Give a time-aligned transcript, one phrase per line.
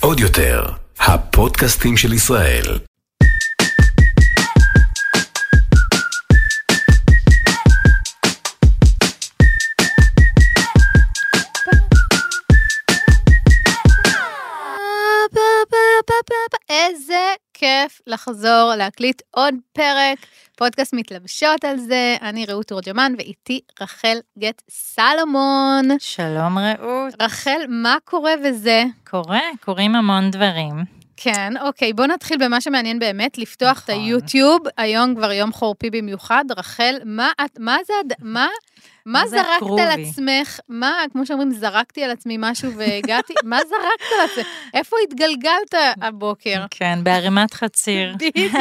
[0.00, 0.64] עוד יותר,
[1.00, 2.78] הפודקאסטים של ישראל.
[16.70, 20.18] איזה כיף לחזור להקליט עוד פרק,
[20.60, 25.88] פודקאסט מתלבשות על זה, אני רעות תורג'מן ואיתי רחל גט סלומון.
[25.98, 27.14] שלום רעות.
[27.22, 28.84] רחל, מה קורה וזה?
[29.10, 30.84] קורה, קורים המון דברים.
[31.16, 33.84] כן, אוקיי, בוא נתחיל במה שמעניין באמת, לפתוח נכון.
[33.84, 36.44] את היוטיוב, היום כבר יום חורפי במיוחד.
[36.56, 38.48] רחל, מה את, מה זה, מה,
[39.06, 39.82] מה זרקת הקרובי?
[39.82, 40.60] על עצמך?
[40.68, 43.34] מה, כמו שאומרים, זרקתי על עצמי משהו והגעתי?
[43.44, 44.46] מה זרקת על עצמך?
[44.74, 46.64] איפה התגלגלת הבוקר?
[46.70, 48.14] כן, בערימת חציר.
[48.14, 48.52] בדיוק.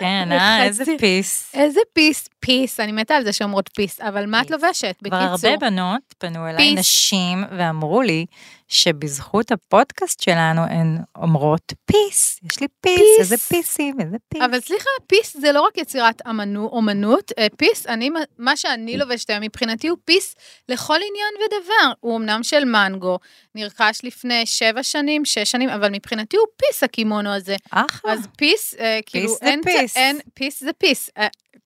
[0.00, 0.84] כן, אה, איזה.
[0.98, 1.54] פיס.
[1.54, 4.50] איזה פיס, פיס, אני מתה על זה שאומרות פיס, אבל מה את.
[4.50, 4.94] לובשת?
[5.04, 5.56] כבר הרבה בקיצור.
[5.56, 6.74] בנות פנו אליי.
[6.74, 8.26] נשים, ואמרו לי
[8.72, 13.00] שבזכות הפודקאסט שלנו הן אומרות פיס, יש לי פיס.
[13.18, 14.42] איזה פיסים, איזה פיס.
[14.42, 16.22] אבל סליחה, piece זה לא רק יצירת
[16.56, 20.34] אומנות, אה, piece, אני, מה שאני לובשת היום מבחינתי הוא piece
[20.68, 21.92] לכל עניין ודבר.
[22.00, 23.18] הוא אמנם של מנגו,
[23.54, 27.56] נרכש לפני שבע שנים, שש שנים, אבל מבחינתי הוא piece הקימונו הזה.
[27.70, 28.12] אחלה.
[28.12, 29.96] אז piece, אה, כאילו, אין, piece.
[29.96, 31.10] אין, piece זה piece.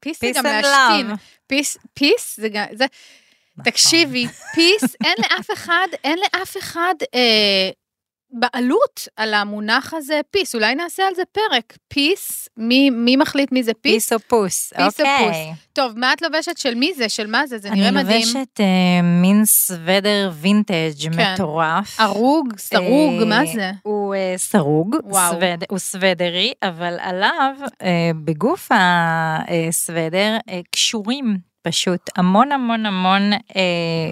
[0.01, 1.11] piece זה גם להשתין.
[1.47, 2.87] piece, piece זה גם, זה.
[3.65, 7.71] תקשיבי, piece, אין לאף אחד, אין לאף אחד אה,
[8.37, 10.55] בעלות על המונח הזה piece.
[10.55, 11.77] אולי נעשה על זה פרק.
[11.89, 13.93] piece, מי, מי מחליט מי זה piece?
[13.93, 15.53] piece או פוס, piece או אוקיי.
[15.73, 16.59] טוב, מה את לובשת?
[16.59, 17.09] של מי זה?
[17.09, 17.59] של מה זה?
[17.59, 18.21] זה נראה אני מדהים.
[18.21, 21.33] לובשת אה, מין סוודר וינטג' כן.
[21.35, 22.01] מטורף.
[22.01, 23.71] הרוג, סרוג, אה, מה זה?
[23.83, 24.97] הוא אה, סרוג.
[25.13, 33.39] סווד, הוא סוודרי, אבל עליו, אה, בגוף הסוודר, אה, קשורים פשוט המון המון המון אה,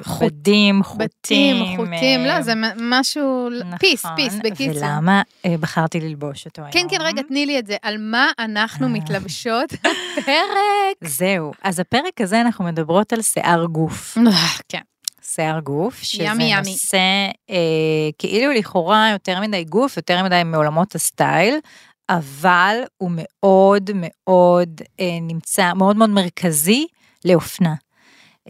[0.03, 1.07] חוט- בדים, חוטים.
[1.07, 4.83] בדים, חוטים, אה, לא, זה משהו, piece, נכון, piece, בקיצור.
[4.83, 6.73] ולמה אה, בחרתי ללבוש אותו היום?
[6.73, 7.77] כן, כן, רגע, תני לי את זה.
[7.83, 8.93] על מה אנחנו אה.
[8.93, 9.73] מתלבשות?
[10.27, 10.97] פרק.
[11.01, 14.19] זהו, אז הפרק הזה אנחנו מדברות על שיער גוף.
[14.69, 14.81] כן.
[15.23, 16.71] שיער גוף, שזה yummy, yummy.
[16.71, 16.99] נושא
[17.51, 17.57] אה,
[18.19, 21.55] כאילו לכאורה יותר מדי גוף, יותר מדי מעולמות הסטייל,
[22.09, 26.87] אבל הוא מאוד מאוד אה, נמצא, מאוד מאוד מרכזי
[27.25, 27.75] לאופנה.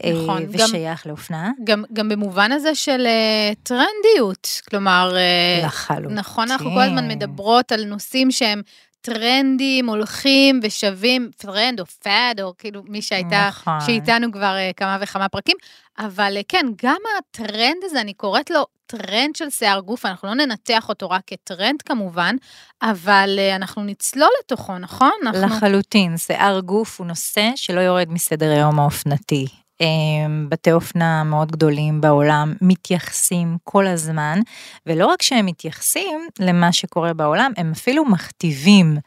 [0.03, 1.51] אה, נכון, גם- ושייך לאופנה.
[1.63, 6.17] גם, גם במובן הזה של אה, טרנדיות, כלומר, אה, לחלוטין.
[6.17, 8.61] נכון, אנחנו כל הזמן מדברות על נושאים שהם
[9.01, 13.81] טרנדים, הולכים ושבים, טרנד או fad, או כאילו מי שהייתה, נכון.
[13.85, 15.57] שאיתנו כבר כמה וכמה פרקים,
[15.99, 20.33] אבל אה, כן, גם הטרנד הזה, אני קוראת לו טרנד של שיער גוף, אנחנו לא
[20.33, 22.35] ננתח אותו רק כטרנד כמובן,
[22.81, 25.11] אבל אה, אנחנו נצלול לתוכו, נכון?
[25.23, 25.55] אנחנו...
[25.55, 29.45] לחלוטין, שיער גוף הוא נושא שלא יורד מסדר היום האופנתי.
[29.81, 34.39] אמ, בתי אופנה מאוד גדולים בעולם מתייחסים כל הזמן,
[34.85, 39.01] ולא רק שהם מתייחסים למה שקורה בעולם, הם אפילו מכתיבים אה,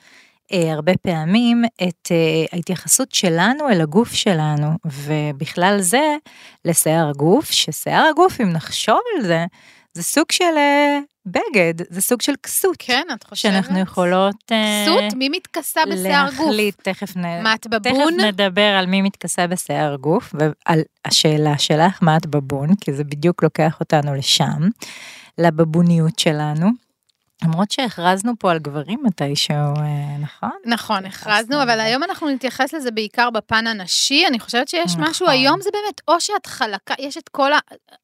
[0.53, 6.17] הרבה פעמים את אה, ההתייחסות שלנו אל הגוף שלנו, ובכלל זה
[6.65, 9.47] לשיער הגוף, ששיער הגוף, אם נחשוב על זה,
[9.95, 12.77] זה סוג של אה, בגד, זה סוג של כסות.
[12.79, 13.53] כן, את חושבת?
[13.53, 14.37] שאנחנו יכולות...
[14.53, 15.15] אה, כסות?
[15.15, 16.41] מי מתכסה בשיער גוף?
[16.41, 17.43] להחליט, תכף, נ...
[17.43, 18.21] מה, את תכף בבון?
[18.21, 23.43] נדבר על מי מתכסה בשיער גוף, ועל השאלה שלך, מה את בבון, כי זה בדיוק
[23.43, 24.69] לוקח אותנו לשם,
[25.39, 26.88] לבבוניות שלנו.
[27.44, 30.50] למרות שהכרזנו פה על גברים מתישהו, אה, נכון?
[30.65, 31.81] נכון, הכרזנו, אבל.
[31.81, 35.28] היום אנחנו נתייחס לזה בעיקר בפן הנשי, אני חושבת שיש משהו, נכון.
[35.28, 37.59] היום זה באמת, או שאת חלקה, יש את כל ה...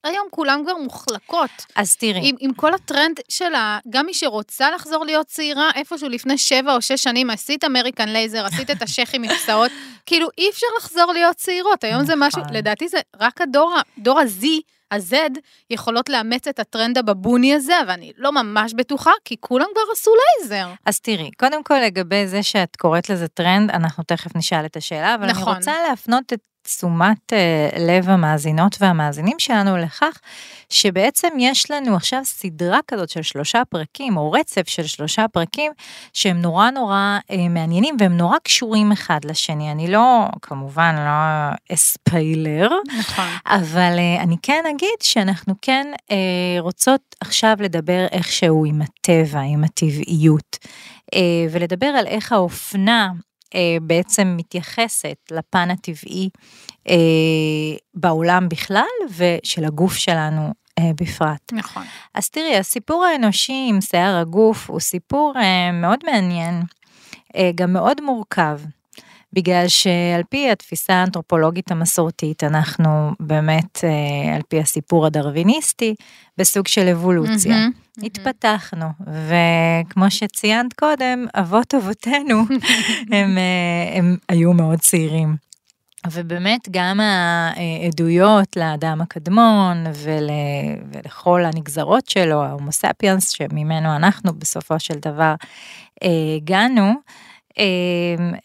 [0.05, 1.51] היום כולם כבר מוחלקות.
[1.77, 6.39] אז תראי, עם, עם כל הטרנד שלה, גם מי שרוצה לחזור להיות שעירה, איפשהו לפני
[6.39, 9.71] שבע או שש שנים, עשית אמריקן לייזר, עשית את השייחים עם כסאות,
[10.07, 12.55] כאילו אי אפשר לחזור להיות שעירות, היום זה משהו, נכון.
[12.55, 14.45] לדעתי זה רק הדור, ה- דור ה-Z,
[14.95, 15.15] ה-Z,
[15.71, 20.11] יכולות לאמץ את הטרנד הבבוני הזה, ואני לא ממש בטוחה, כי כולם כבר עשו
[20.41, 20.69] לייזר.
[20.87, 25.15] אז תראי, קודם כל לגבי זה שאת קוראת לזה טרנד, אנחנו תכף נשאל את השאלה,
[25.15, 25.49] אבל נכון.
[25.49, 30.19] אני רוצה להפנות את תשומת אה, לב המאזינות והמאזינים שלנו לכך,
[30.69, 35.73] שבעצם יש לנו עכשיו סדרה כזאת של שלושה פרקים, או רצף של שלושה פרקים,
[36.13, 39.73] שהם נורא נורא אה, מעניינים, והם נורא קשורים אחד לשני.
[39.73, 42.69] אני לא, כמובן, לא אספיילר,
[42.99, 43.25] נכון.
[43.47, 46.17] אבל אה, אני כן אגיד שאנחנו כן אה,
[46.59, 50.59] רוצות עכשיו לדבר איכשהו עם הטבע, עם הטבעיות,
[51.15, 53.11] אה, ולדבר על איך האופנה
[53.83, 56.29] בעצם מתייחסת לפן הטבעי
[56.89, 56.95] אה,
[57.95, 58.85] בעולם בכלל,
[59.17, 61.53] ושל הגוף שלנו אה, בפרט.
[61.53, 61.83] נכון.
[62.15, 66.63] אז תראי, הסיפור האנושי עם שיער הגוף הוא סיפור אה, מאוד מעניין,
[67.37, 68.61] אה, גם מאוד מורכב.
[69.35, 75.95] בגלל שעל פי התפיסה האנתרופולוגית המסורתית, אנחנו באמת, אה, על פי הסיפור הדרוויניסטי,
[76.39, 77.53] בסוג של אבולוציה.
[77.53, 78.07] מהמם, מהמם.
[78.07, 82.43] התפתחנו, וכמו שציינת קודם, אבות אבותינו,
[83.13, 85.37] הם, אה, הם היו מאוד שעירים.
[86.13, 90.31] ובאמת גם העדויות לאדם הקדמון ול,
[90.93, 95.35] ולכל הנגזרות שלו, ההומו ספיאנס, שממנו אנחנו בסופו של דבר
[96.03, 96.95] אה, הגענו, אה,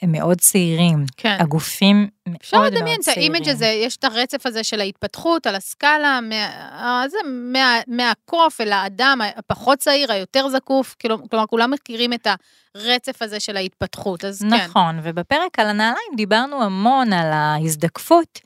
[0.01, 1.05] הם מאוד שעירים.
[1.17, 1.37] כן.
[1.39, 2.73] הגופים מאוד מאוד אפשר שעירים.
[2.73, 7.17] לדמיין את ה image הזה, יש את הרצף הזה של ההתפתחות על הסקאלה, מה- זה,
[7.53, 12.27] מה- מהקוף אל האדם הפחות שעיר, היותר זקוף, כאילו- כלומר, כולם מכירים את
[12.75, 14.47] הרצף הזה של ההתפתחות, אז כן.
[14.55, 18.39] נכון, ובפרק על הנעליים דיברנו המון על ההזדקפות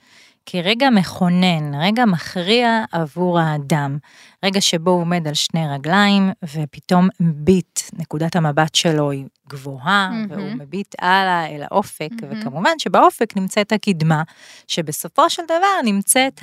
[0.45, 3.97] כרגע מכונן, רגע מכריע עבור האדם.
[4.45, 10.31] רגע שבו הוא עומד על שני רגליים, ופתאום מביט, נקודת המבט שלו היא גבוהה, מהמם.
[10.31, 12.41] והוא מביט הלאה אל האופק, מהמם.
[12.41, 14.23] וכמובן שבאופק נמצאת הקדמה,
[14.67, 16.41] שבסופו של דבר נמצאת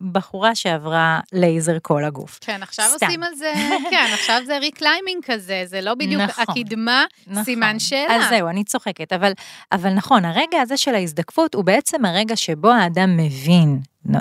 [0.00, 2.38] הבחורה שעברה לייזר כל הגוף.
[2.40, 3.06] כן, עכשיו סתם.
[3.06, 3.52] עושים על זה,
[3.90, 6.44] כן, עכשיו זה reclaiming כזה, זה לא בדיוק נכון.
[6.48, 7.44] הקדמה, נכון.
[7.44, 8.16] סימן שאלה.
[8.16, 9.32] אז זהו, אני צוחקת, אבל,
[9.72, 13.80] אבל נכון, הרגע הזה של ההזדקפות הוא בעצם הרגע שבו האדם מבין,
[14.14, 14.16] אה,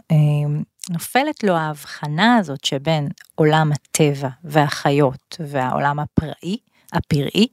[0.90, 6.58] נופלת לו ההבחנה הזאת שבין עולם הטבע והחיות והעולם הפראי,
[6.94, 7.48] הפראי,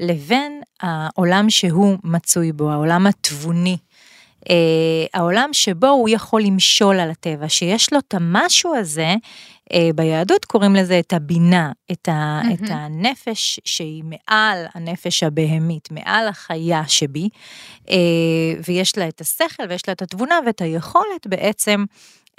[0.00, 3.76] לבין העולם שהוא מצוי בו, העולם התבוני.
[4.50, 4.54] אה,
[5.14, 9.14] העולם שבו הוא יכול למשול על הטבע, שיש לו את המשהו הזה,
[9.72, 12.54] אה, ביהדות קוראים לזה את הבינה, את, ה, מהמם.
[12.54, 17.28] את הנפש שהיא מעל הנפש הבהמית, מעל החיה שבי,
[17.90, 17.96] אה,
[18.68, 21.84] ויש לה את השכל ויש לה את התבונה ואת היכולת בעצם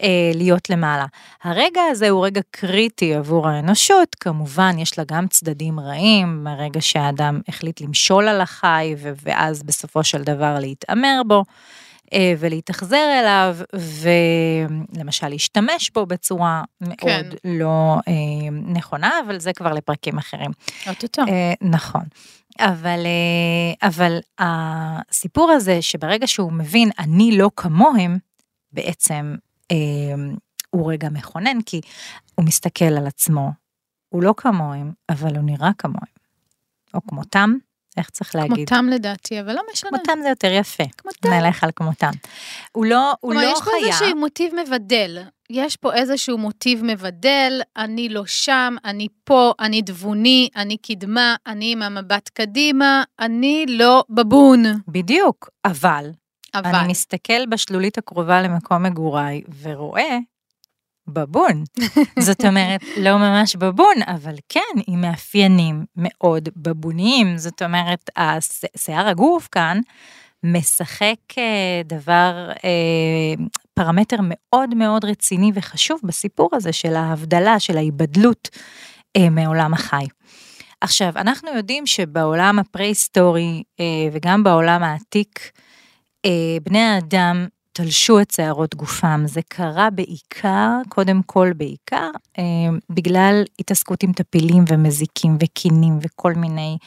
[0.01, 1.06] אה, להיות למעלה.
[1.44, 7.42] הרגע הזה הוא רגע קריטי עבור האנושות, כמובן יש לה גם צדדים רעים, הרגע שהאדם
[7.48, 11.44] החליט למשול על החי ואז בסופו של דבר להתעמר בו.
[12.13, 13.57] אה, ולהתאכזר אליו,
[14.95, 17.30] ולמשל להשתמש בו בצורה מאוד כן.
[17.44, 18.13] לא אה,
[18.74, 20.51] נכונה, אבל זה כבר לפרקים אחרים.
[20.88, 21.21] אוטוטו.
[21.21, 22.03] אה, נכון.
[22.59, 28.18] אבל, אה, אבל הסיפור הזה שברגע שהוא מבין אני לא כמוהם,
[28.71, 29.36] בעצם
[30.69, 31.81] הוא רגע מכונן, כי
[32.35, 33.50] הוא מסתכל על עצמו,
[34.09, 36.21] הוא לא כמוהם, אבל הוא נראה כמוהם.
[36.94, 37.56] או כמותם,
[37.97, 38.69] איך צריך להגיד?
[38.69, 39.89] כמותם לדעתי, אבל לא משנה.
[39.89, 40.83] כמותם זה יותר יפה.
[40.97, 41.29] כמותם.
[41.29, 42.12] נלך על כמותם.
[42.71, 43.88] הוא לא, הוא כלומר, לא יש פה חיה.
[43.88, 45.18] איזשהו מוטיב מבדל.
[45.50, 51.71] יש פה איזשהו מוטיב מבדל, אני לא שם, אני פה, אני תבוני, אני קדמה, אני
[51.71, 54.63] עם המבט קדימה, אני לא בבון.
[54.88, 56.12] בדיוק, אבל,
[56.56, 60.18] אבל, אני מסתכל בשלולית הקרובה למקום מגוריי ורואה
[61.07, 61.63] בבון.
[62.19, 67.38] זאת אומרת, לא ממש בבון, אבל כן, עם מאפיינים מאוד בבוניים.
[67.38, 68.09] זאת אומרת,
[68.77, 69.80] שיער הגוף כאן
[70.44, 73.44] משחק אה, דבר, אה,
[73.74, 78.50] פרמטר מאוד מאוד רציני וחשוב בסיפור הזה של ההבדלה, של ההיבדלות
[79.18, 80.06] אה, מעולם החי.
[80.81, 83.63] עכשיו, אנחנו יודעים שבעולם הפרה-היסטורי
[84.12, 85.51] וגם בעולם העתיק,
[86.63, 89.23] בני האדם תלשו את שערות גופם.
[89.25, 92.44] זה קרה בעיקר, קודם כל בעיקר, אה,
[92.89, 96.77] בגלל התעסקות עם טפילים ומזיקים וקינים וכל מיני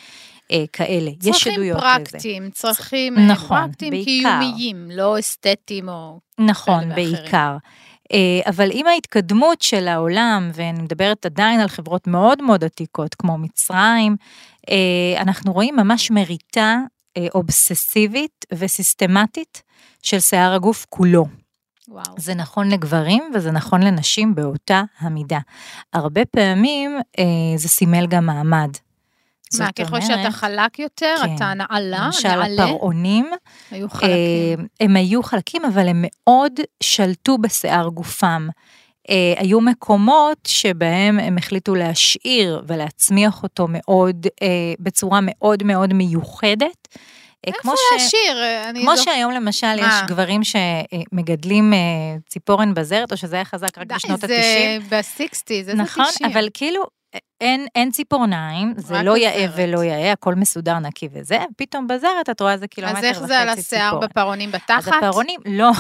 [0.52, 1.10] אה, כאלה.
[1.22, 2.10] יש צרכים עדויות לזה.
[2.10, 4.38] פרקטיים, צרכים אה, נכון, פרקטיים בעיקר.
[4.40, 6.20] קיומיים, לא אסתטיים או...
[6.38, 6.94] נכון.
[6.94, 7.56] בעיקר.
[8.12, 13.38] אה, אבל עם ההתקדמות של העולם, ואני מדברת עדיין על חברות מאוד מאוד עתיקות כמו
[13.38, 14.16] מצרים,
[14.70, 16.93] אה, אנחנו רואים ממש מריטה אה,
[17.34, 19.62] אובססיבית וסיסטמטית
[20.02, 21.26] של שיער הגוף כולו.
[21.88, 22.04] וואו.
[22.18, 25.38] זה נכון לגברים וזה נכון לנשים באותה המידה.
[25.92, 27.24] הרבה פעמים אה,
[27.56, 28.70] זה סימל גם מעמד.
[29.58, 31.34] מה, ככל אומרת, שאתה חלק יותר, כן.
[31.34, 33.30] אתה נעלה, למשל נעלה, הפרעונים,
[33.70, 34.08] היו חלקים.
[34.60, 36.52] אה, הם היו חלקים, אבל הם מאוד
[36.82, 38.48] שלטו בשיער גופם.
[39.10, 44.48] אה, היו מקומות שבהם הם החליטו להשאיר ולהצמיח אותו מאוד, אה,
[44.80, 46.88] בצורה מאוד מאוד מיוחדת.
[47.46, 48.36] אה, איפה להשאיר?
[48.70, 50.02] אני כמו זו- שהיום למשל יש מה?
[50.08, 51.78] גברים שמגדלים אה,
[52.28, 54.82] ציפורן בזרת, או שזה היה חזק רק די, בשנות זה ה-90.
[54.90, 56.30] בסיקסטיז, איזה נכון, 90.
[56.32, 56.82] אבל כאילו
[57.40, 59.46] אין, אין ציפורניים, זה לא יאה.
[59.56, 63.26] ולא יאה, הכל מסודר נקי וזה, פתאום בזרת את רואה זה קילומטר אז וחצי איך
[63.26, 64.06] זה על השיער ציפורן.
[64.08, 64.92] בפרעונים אז בתחת?
[64.96, 65.70] הפרעונים, לא.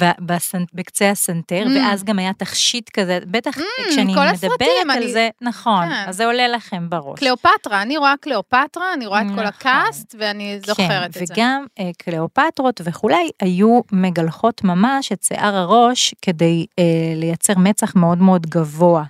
[0.00, 1.78] ב- בסנ- בקצה הסנטר, Mm.
[1.78, 3.60] ואז גם היה תכשיט כזה, בטח Mm,
[3.90, 6.04] כשאני כל מדברת הסרטים, על אני- זה, נכון, כן.
[6.08, 7.18] אז זה עולה לכם בראש.
[7.18, 9.46] קליאופטרה, אני רואה קליאופטרה, אני רואה את כל נכון.
[9.46, 11.34] הקאסט, ואני זוכרת כן, את זה.
[11.34, 16.84] וגם אה, קליאופטרות וכולי היו מגלחות ממש את שיער הראש כדי אה,
[17.16, 19.04] לייצר מצח מאוד מאוד גבוה.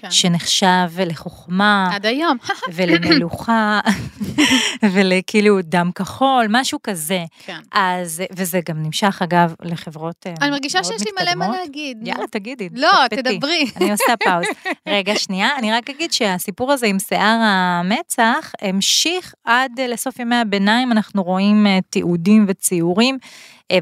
[0.00, 0.10] כן.
[0.10, 2.36] שנחשב לחוכמה עד היום.
[2.74, 3.80] ולמלוכה
[4.92, 7.24] ולכאילו דם כחול, משהו כזה.
[7.44, 7.58] כן.
[7.72, 11.56] אז, וזה גם נמשך אגב לחברות אה, אני מרגישה מאוד שיש לי מלא מה מתקדמות.
[11.66, 11.98] להגיד.
[12.02, 12.68] יאללה, תגידי.
[12.72, 12.90] לא.
[13.10, 13.64] תדברי.
[13.76, 14.46] אני עושה פאוז.
[14.88, 20.36] רגע, שנייה, אני רק אגיד שהסיפור הזה עם שיער המצח המשיך עד אה, לסוף ימי
[20.36, 23.18] הביניים, אנחנו רואים אה, תיעודים וציורים,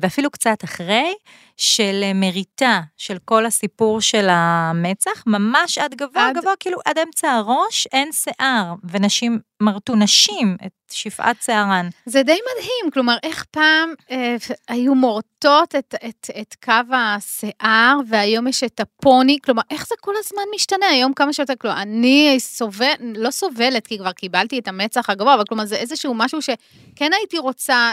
[0.02, 1.12] ואפילו קצת אחרי,
[1.56, 6.98] של אה, מריטה של כל הסיפור של המצח, ממש עד גבוה עד- גבוה, כאילו עד
[6.98, 11.88] אמצע הראש אין שיער, ונשים מרטו נשים את שפעת שערן.
[12.06, 14.36] זה די מדהים, כלומר, איך פעם אה,
[14.68, 20.12] היו מורטות את, את, את קו השיער, והיום יש את הפוני, כלומר, איך זה כל
[20.18, 20.86] הזמן משתנה?
[20.86, 25.44] היום כמה שיותר, כלומר, אני סובל, לא סובלת, כי כבר קיבלתי את המצח הגבוה, אבל
[25.48, 27.92] כלומר, זה איזשהו משהו שכן הייתי רוצה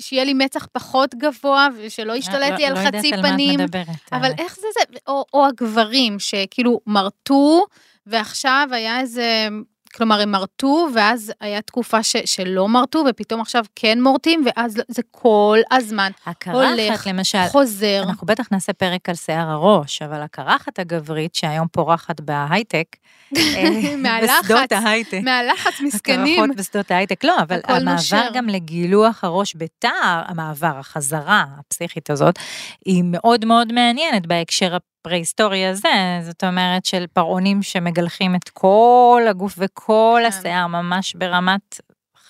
[0.00, 3.58] שיהיה לי מצח פחות גבוה, ושלא ישתלט לי על לא חצי יודעת על פנים.
[3.58, 3.96] מה את מדברת.
[4.12, 4.40] אבל האמת.
[4.40, 4.98] איך זה זה?
[5.08, 7.66] או, או הגברים שכאילו מרטו,
[8.06, 9.48] ועכשיו היה איזה,
[9.96, 15.02] כלומר הם מרטו, ואז היה תקופה ש, שלא מרטו, ופתאום עכשיו כן מורטים, ואז זה
[15.10, 16.10] כל הזמן
[16.44, 18.02] הולך, הקרחת, למשל, חוזר.
[18.08, 22.86] אנחנו בטח נעשה פרק על שיער הראש, אבל הקרחת הגברית, שהיום פורחת בהייטק,
[23.36, 25.20] אה, בשדות ההייטק.
[25.24, 26.42] מהלחץ מסכנים.
[26.42, 28.28] הקרחות בשדות ההייטק, לא, אבל המעבר נושר.
[28.34, 32.38] גם לגילוח הראש בתא, המעבר, החזרה הפסיכית הזאת,
[32.84, 35.88] היא מאוד מאוד מעניינת בהקשר הפרה-היסטורי הזה,
[36.22, 40.26] זאת אומרת של פרעונים שמגלחים את כל הגוף וכל כן.
[40.26, 41.80] השיער, ממש ברמת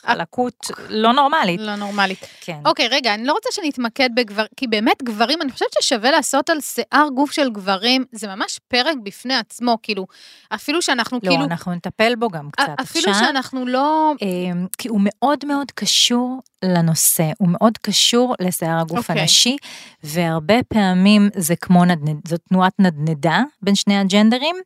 [0.06, 1.60] חלקות לא נורמלית.
[1.60, 2.26] לא נורמלית.
[2.40, 2.58] כן.
[2.64, 4.44] אוקיי, רגע, אני לא רוצה שנתמקד בגבר...
[4.56, 8.96] כי באמת גברים, אני חושבת ששווה לעשות על שיער גוף של גברים, זה ממש פרק
[9.02, 10.06] בפני עצמו, כאילו,
[10.54, 11.44] אפילו שאנחנו לא, כאילו...
[11.44, 13.26] אנחנו נטפל בו גם קצת אפילו עכשיו.
[13.26, 14.12] שאנחנו לא...
[14.22, 19.20] אמ, כי הוא מאוד מאוד קשור לנושא, הוא מאוד קשור לשיער הגוף אוקיי.
[19.20, 19.56] הנשי,
[20.04, 24.56] והרבה פעמים זה כמו נדנד, זו תנועת נדנדה בין שני הג'נדרים,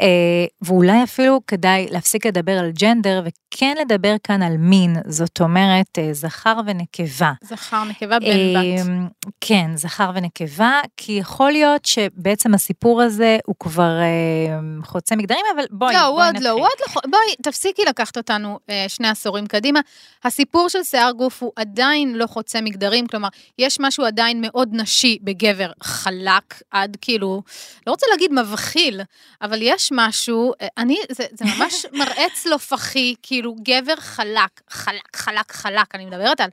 [0.00, 3.22] אה, ואולי אפילו כדאי להפסיק לדבר על ג'נדר
[3.54, 7.32] וכן לדבר כאן על מין, זאת אומרת אה, זכר ונקבה.
[7.42, 8.86] זכר, נקבה, בן בת.
[8.86, 9.08] אמ,
[9.40, 15.64] כן, זכר ונקבה, כי יכול להיות שבעצם הסיפור הזה הוא כבר אה, חוצה מגדרים, אבל
[15.70, 16.48] בואי, לא, בואי הוא עוד נתחיל.
[16.48, 17.10] לא, הוא עוד לא...
[17.10, 19.80] בואי, תפסיקי לקחת אותנו אה, שני עשורים קדימה.
[20.24, 23.28] הסיפור של שיער גוף הוא עדיין לא חוצה מגדרים, כלומר,
[23.58, 27.42] יש משהו עדיין מאוד נשי בגבר חלק, עד כאילו,
[27.86, 29.00] לא רוצה להגיד מבחיל,
[29.42, 35.52] אבל יש משהו, אה, אני, זה, זה ממש מראה צלופחי, כאילו, גבר חלק, חלק, חלק,
[35.52, 36.50] חלק, אני מדברת על...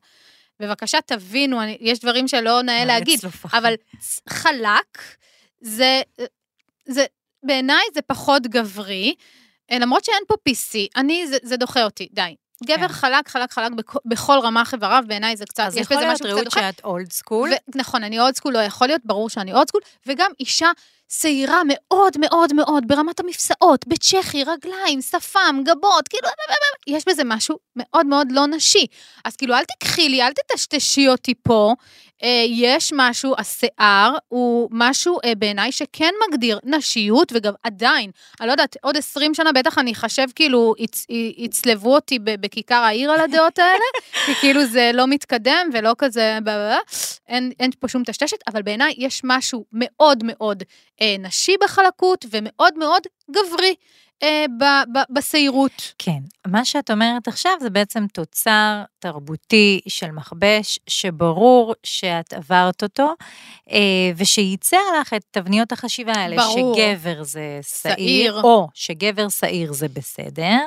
[0.59, 3.19] בבקשה, תבינו, אני, יש דברים שלא נאה להגיד.
[3.53, 3.73] אבל
[4.29, 4.97] חלק,
[5.61, 6.01] זה,
[6.85, 7.05] זה,
[7.43, 9.15] בעיניי זה פחות גברי,
[9.71, 12.35] אה, למרות שאין פה PC, אני, זה, זה דוחה אותי, די.
[12.63, 12.87] גבר כן.
[12.87, 16.13] חלק, חלק, חלק בכ- בכל רמ"ח איבריו, בעיניי זה קצת, אז יש יכול בזה להיות
[16.21, 16.59] משהו קצת רעות דוחה.
[16.61, 17.49] שאת old school.
[17.53, 20.71] ו- נכון, אני old school, לא יכול להיות, ברור שאני old school, וגם אישה
[21.11, 26.27] שעירה מאוד מאוד מאוד ברמת המפשעות, בית שחי, רגליים, שפם, גבות, כאילו,
[26.87, 28.85] יש בזה משהו מאוד מאוד לא נשי.
[29.25, 31.73] אז כאילו, אל תיקחי לי, אל תטשטשי אותי פה.
[32.23, 38.51] אה, יש משהו, השיער הוא משהו אה, בעיניי שכן מגדיר נשיות, וגם עדיין, אני לא
[38.51, 40.75] יודעת, עוד 20 שנה בטח אני אחשב כאילו,
[41.37, 43.85] יצלבו אותי בכיכר העיר על הדעות האלה,
[44.25, 46.39] כי כאילו זה לא מתקדם ולא כזה,
[47.27, 50.63] אין, אין פה שום טשטשת, אבל בעיניי יש משהו מאוד מאוד
[51.01, 53.75] אה, נשי בחלקות ומאוד מאוד גברי
[54.23, 55.93] אה, ב- ב- בשעירות.
[55.97, 63.13] כן, מה שאת אומרת עכשיו זה בעצם תוצר תרבותי של מכבש, שברור שאת עברת אותו,
[63.71, 63.77] אה,
[64.17, 66.75] ושייצר לך את תבניות החשיבה האלה, ברור.
[66.75, 68.41] שגבר זה שעיר, שעיר.
[68.43, 70.57] או שגבר שעיר זה בסדר.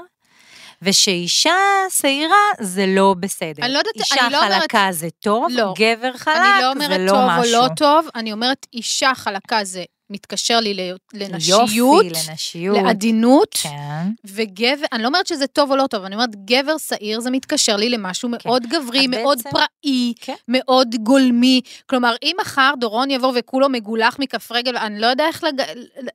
[0.84, 1.54] ושאישה
[1.90, 3.64] שעירה זה לא בסדר.
[3.64, 5.74] אני לא יודעת- אישה אני לא אומרת- חלקה זה טוב, לא.
[5.78, 7.54] גבר חלק אני לא זה אומרת לא טוב משהו.
[7.56, 10.74] או לא טוב, אני אומרת אישה חלקה זה מתקשר לי
[11.14, 12.76] לנשיות, יופי, לנשיות.
[12.82, 14.08] לעדינות, כן.
[14.24, 17.76] וגבר, אני לא אומרת שזה טוב או לא טוב, אני אומרת גבר שעיר זה מתקשר
[17.76, 20.34] לי למשהו מאוד גברי, מאוד בעצם- פראי, כן.
[20.48, 21.60] מאוד גולמי.
[21.86, 25.60] כלומר, אם מחר דורון יבוא וכולו מגולח מכף רגל, אני לא יודע איך לג...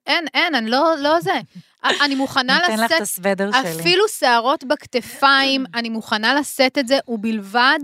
[0.07, 1.39] אין, אין, אני לא, לא זה.
[2.03, 3.79] אני מוכנה ניתן לך את לשאת הסוודר שלי.
[3.81, 7.79] אפילו שערות בכתפיים, אני מוכנה לשאת את זה, ובלבד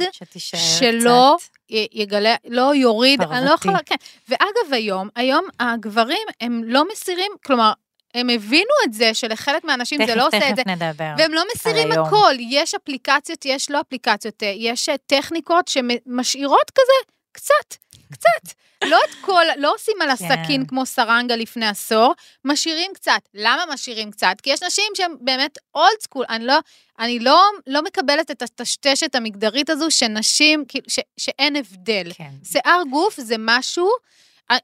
[0.45, 1.49] שלא קצת.
[1.91, 3.67] יגלה, לא יוריד, אני לא פרוותי.
[3.67, 3.95] יכולה, כן.
[4.29, 7.71] ואגב, היום, היום הגברים הם לא מסירים, כלומר,
[8.13, 11.13] הם הבינו את זה שלחלק מהאנשים זה לא עושה את זה, תכף נדבר.
[11.17, 11.91] והם לא מסירים.
[11.91, 12.33] הכל.
[12.39, 17.77] יש אפליקציות, יש לא אפליקציות, אה, יש אה, טכניקות שמשאירות כזה, קצת,
[18.11, 18.53] קצת.
[18.83, 20.65] לא את כל, לא עושים על הסכין כן.
[20.65, 22.13] כמו סרנגה לפני עשור,
[22.45, 23.21] משאירים קצת.
[23.33, 24.35] למה משאירים קצת?
[24.43, 26.59] כי יש נשים שהן באמת אולד סקול, אני לא,
[26.99, 32.11] אני לא, לא מקבלת את הטשטשת המגדרית הזו שנשים, ש, שאין הבדל.
[32.13, 32.29] כן.
[32.43, 33.89] שיער גוף זה משהו,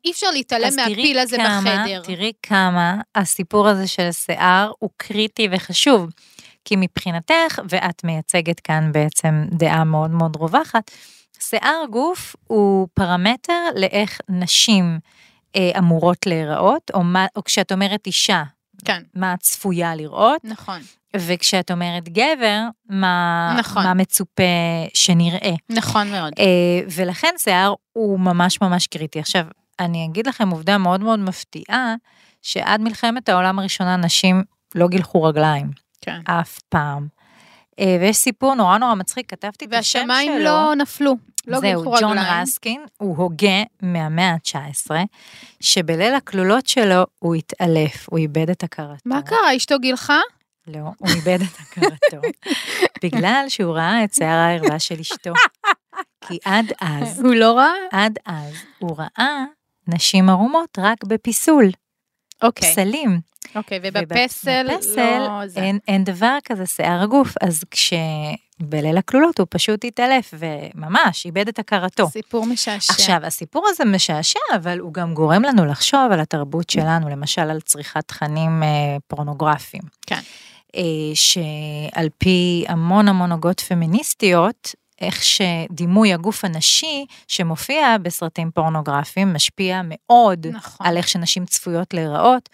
[0.06, 2.02] אי אפשר להתעלם מהפיל הזה כמה, בחדר.
[2.04, 6.10] תראי כמה הסיפור הזה של שיער הוא קריטי וחשוב.
[6.66, 10.92] כי מבחינתך, ואת מייצגת כאן בעצם דעה מאוד מאוד רווחת,
[11.42, 15.00] שיער גוף הוא פרמטר לאיך נשים
[15.56, 18.44] אה, אמורות להיראות, או, מה, או כשאת אומרת אישה,
[18.86, 20.82] כן, מה את צפויה לראות, נכון,
[21.16, 23.84] וכשאת אומרת גבר, מה, נכון.
[23.84, 24.44] מה מצופה
[24.94, 25.54] שנראה.
[25.70, 26.34] נכון מאוד.
[26.40, 29.20] אה, ולכן שיער הוא ממש ממש קריטי.
[29.20, 29.46] עכשיו,
[29.80, 31.96] אני אגיד לכם עובדה מאוד מאוד מפתיעה,
[32.42, 34.44] שעד מלחמת העולם הראשונה נשים
[34.76, 36.22] לא גילחו רגליים, כן.
[36.26, 37.08] אף פעם.
[37.80, 40.10] אה, ויש סיפור נורא נורא מצחיק, כתבתי את השם שלו.
[40.10, 41.16] והשמיים לא נפלו,
[41.48, 42.02] לא זהו, רגליים.
[42.02, 44.92] ג'ון רסקין, הוא הוגה מהמאה ה-19,
[45.60, 49.02] שבליל הכלולות שלו הוא התעלף, הוא איבד את הכרתו.
[49.06, 50.20] מה קרה, אשתו גילחה?
[50.68, 52.28] לא, הוא איבד את הכרתו,
[53.04, 55.34] בגלל שהוא ראה את שיער הערווה של אשתו.
[56.28, 57.74] כי עד אז, הוא לא ראה?
[57.92, 59.44] עד אז, הוא ראה
[59.88, 61.70] נשים ערומות רק בפיסול,
[62.42, 63.29] אוקיי, פסלים.
[63.56, 65.60] אוקיי, ובפסל בפסל לא זה.
[65.60, 71.60] אין, אין דבר כזה שיער גוף, אז כשבליל הכלולות הוא פשוט התעלף, וממש איבד את
[71.60, 72.10] הכרתו.
[72.10, 72.94] סיפור משעשע.
[72.94, 77.62] עכשיו, הסיפור הזה משעשע, אבל הוא גם גורם לנו לחשוב על התרבות שלנו, למשל על
[77.62, 79.84] צריכת תכנים אה, פורנוגרפיים.
[80.08, 80.20] כן.
[80.76, 80.82] אה,
[81.14, 90.48] שעל פי המון המון הוגות פמיניסטיות, איך שדימוי הגוף הנשי שמופיע בסרטים פורנוגרפיים משפיע מאוד
[90.48, 90.88] נכון.
[90.88, 92.50] על איך שנשים צפויות להיראות,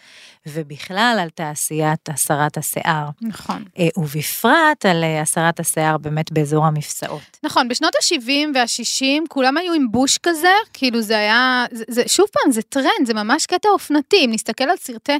[0.46, 3.08] ובכלל על תעשיית הסרת השיער.
[3.22, 3.64] נכון.
[3.78, 7.38] אה, ובפרט על אה, הסרת השיער באמת באזור המפסעות.
[7.42, 12.26] נכון, בשנות ה-70 וה-60 כולם היו עם בוש כזה, כאילו זה היה, זה, זה, שוב
[12.32, 15.18] פעם, זה טרנד, זה ממש קטע אופנתי, אם נסתכל על סרטי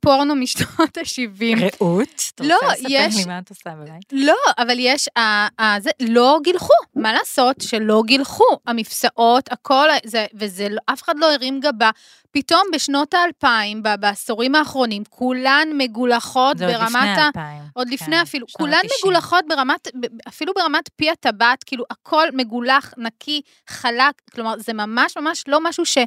[0.00, 1.62] פורנו משנות ה-70.
[1.80, 2.08] רעות?
[2.34, 4.04] את לא, רוצה לספר יש- לי מה את עושה בבית?
[4.12, 5.20] לא, אבל יש, ה,
[5.62, 11.32] ה, זה, לא גילחו, מה לעשות שלא גילחו, המפסעות, הכל, זה, וזה, אף אחד לא
[11.32, 11.90] הרים גבה.
[12.30, 17.26] פתאום בשנות האלפיים, בעשורים האחרונים, כולן מגולחות זה עוד ברמת לפני ה...
[17.26, 17.62] אלפיים.
[17.74, 18.90] עוד כן, לפני אפילו, כולן ה-תשעים.
[19.02, 19.88] מגולחות ברמת,
[20.28, 25.86] אפילו ברמת פי הטבעת, כאילו הכל מגולח, נקי, חלק, כלומר זה ממש ממש לא משהו
[25.86, 25.98] ש,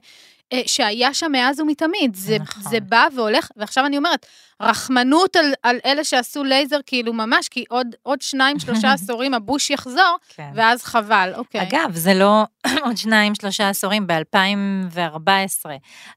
[0.53, 2.63] אה, שהיה שם מאז ומתמיד, זה, נכון.
[2.71, 4.25] זה בא והולך, ועכשיו אני אומרת,
[4.61, 9.70] רחמנות על, על אלה שעשו לייזר, כאילו ממש, כי עוד, עוד שניים, שלושה עשורים הבוש
[9.70, 10.50] יחזור, כן.
[10.55, 11.61] ואז חבל, אוקיי.
[11.61, 12.43] אגב, זה לא
[12.85, 15.65] עוד שניים, שלושה עשורים, ב-2014,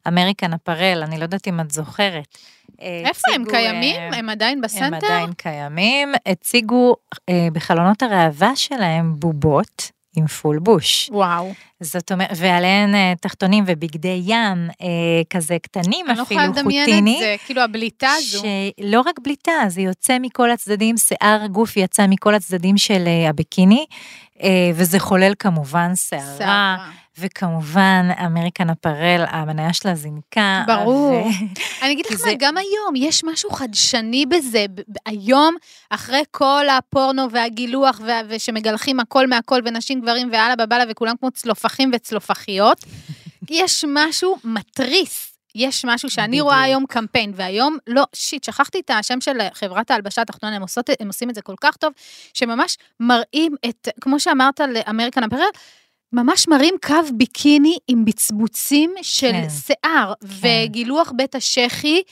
[0.09, 2.39] אמריקן אפרל, אני לא יודעת אם את זוכרת.
[2.81, 3.97] אה, איפה הם הציגו, קיימים?
[3.97, 5.07] אה, הם עדיין הם בסנטר?
[5.07, 6.97] עדיין קיימים, הציגו
[7.29, 11.09] אה, בחלונות הראווה שלהם בובות עם full bush.
[11.13, 11.53] וואו.
[11.81, 14.87] זאת אומרת, ועליהן אה, תחתונים ובגדי ים, אה,
[15.31, 17.15] כזה קטנים אני לא אפילו, יכולה לדמיין חוטיני.
[17.15, 18.43] את זה, כאילו הבליטה הזו.
[18.81, 23.87] שלא רק בליטה, זה יוצא מכל הצדדים, שיער גוף יצא מכל הצדדים של אה, הביקיני,
[24.43, 26.91] אה, וזה חולל כמובן שערה, שערה.
[27.19, 30.65] וכמובן אמריקן אפרל, המניה שלה זינקה.
[30.67, 31.13] ברור.
[31.27, 34.65] ו- אני אגיד לך מה, גם היום יש משהו חדשני בזה.
[35.07, 35.57] היום,
[35.91, 41.91] אחרי כל הפורנו והגילוח, וה- ושמגלחים הכל מהכל, ונשים, גברים ואללה בבאללה, וכולם כמו צלופחים
[41.95, 42.85] וצלופחיות,
[43.51, 45.25] יש משהו מתריס.
[45.55, 46.45] יש משהו שאני בדיוק.
[46.45, 50.91] רואה היום קמפיין, והיום, לא, שיט, שכחתי את השם של חברת ההלבשה התחתונה, הם, עושות,
[51.01, 51.93] הם עושים את זה כל כך טוב,
[52.35, 55.41] שממש מראים את, כמו שאמרת לאמריקן אפרל,
[56.13, 59.49] ממש מראים קו ביקיני עם בצבוצים של כן.
[59.49, 62.03] שיער, וגילוח בית השחי,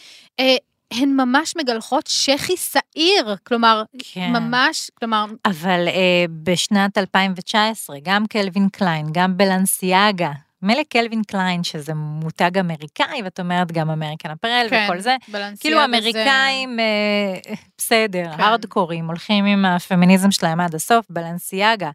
[0.41, 0.57] אה,
[0.91, 4.33] הן ממש מגלחות שחי שעיר, כלומר, כן.
[4.33, 10.31] ממש, כלומר, אבל אה, בשנת 2019, גם קלווין קליין, גם בלנסיאגה,
[10.63, 15.17] מילא קלווין קליין, שזה מותג אמריקאי, ואת אומרת גם אמריקן אפרל כן, וכל זה,
[15.61, 18.41] כאילו זה- אמריקאים, אה, בסדר, כן.
[18.43, 21.91] הארדקורים, הולכים עם הפמיניזם שלהם עד הסוף, בלנסיאגה.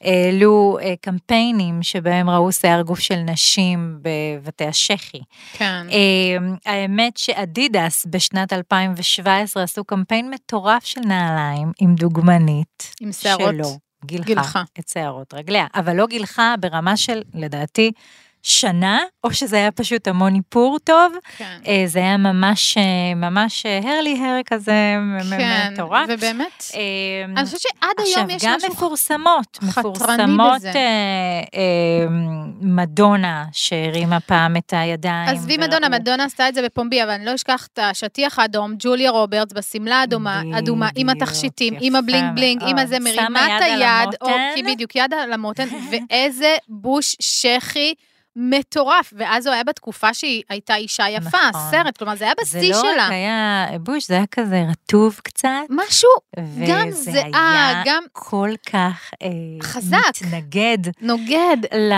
[0.00, 5.20] העלו אה, קמפיינים שבהם ראו שיער גוף של נשים בבתי השחי.
[5.52, 5.86] כן.
[5.92, 6.36] אה,
[6.72, 12.94] האמת שאדידס בשנת 2017 עשו קמפיין מטורף של נעליים עם דוגמנית.
[13.00, 13.54] עם שערות.
[13.54, 13.68] שלא
[14.06, 14.62] גילחה, גילחה.
[14.78, 17.92] את שערות רגליה, אבל לא גילחה ברמה של, לדעתי,
[18.46, 21.12] שנה, או שזה היה פשוט המון איפור טוב.
[21.36, 21.58] כן.
[21.66, 24.96] אה, זה היה ממש, אה, ממש hairy hair כזה
[25.30, 26.06] כן, מטורף.
[26.08, 26.80] ובאמת, אה,
[27.36, 30.68] אני חושבת שעד היום יש עכשיו, גם משהו מפורסמות, מפורסמות בזה.
[30.68, 30.80] אה,
[31.54, 32.06] אה,
[32.60, 35.28] מדונה שהרימה פעם את הידיים.
[35.28, 39.10] עזבי מדונה, מדונה עשתה את זה בפומבי, אבל אני לא אשכח את השטיח האדום, ג'וליה
[39.10, 42.78] רוברטס בשמלה אדומה, אדומה, עם התכשיטים, עם ה bling bling, עם.
[42.78, 44.28] הזה, מרימה את על היד, או.
[44.54, 47.94] כי בדיוק, יד על המותן, ואיזה בוש שחי
[48.36, 51.60] מטורף, ואז הוא היה בתקופה שהיא הייתה אישה יפה, נכון.
[51.60, 53.04] הסרט, כלומר זה היה זה בשיא לא שלה.
[53.06, 55.48] רק היה בוש, זה היה כזה רטוב קצת.
[55.70, 56.10] משהו
[56.68, 57.22] גם וזה זהה,
[57.72, 59.28] היה גם כל כך אה,
[59.62, 59.96] חזק.
[60.22, 61.56] מתנגד נוגד.
[61.74, 61.94] ל-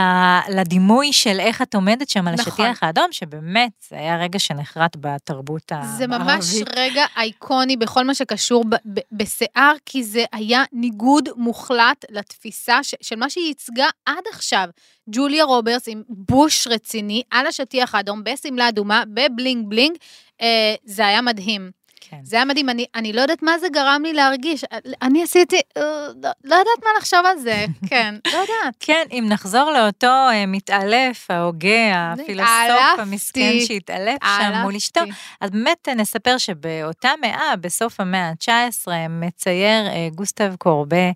[0.61, 2.53] לדימוי של איך את עומדת שם על נכון.
[2.67, 5.97] השטיח האדום, שבאמת זה היה רגע שנחרט בתרבות המערבית.
[5.99, 6.45] זה ממש
[6.77, 12.95] רגע אייקוני בכל מה שקשור ב- ב- בשיער, כי זה היה ניגוד מוחלט לתפיסה ש-
[13.01, 14.69] של מה שהיא ייצגה עד עכשיו.
[15.11, 19.97] ג'וליה רוברטס עם בוש רציני על השטיח האדום, בשמלה אדומה, בבלינג בלינג,
[20.43, 21.71] אה, זה היה מדהים.
[22.11, 22.19] כן.
[22.23, 24.65] זה היה מדהים, אני, אני לא יודעת מה זה גרם לי להרגיש.
[25.03, 25.83] אני עשיתי, אה,
[26.23, 28.75] לא, לא יודעת מה לחשוב על זה, כן, לא יודעת.
[28.81, 35.01] כן, אם נחזור לאותו אה, מתעלף, ההוגה, הפילוסוף המסכן שהתעלף שם מול אשתו.
[35.41, 41.11] אז באמת אה, נספר שבאותה מאה, בסוף המאה ה-19, מצייר אה, גוסטב קורבה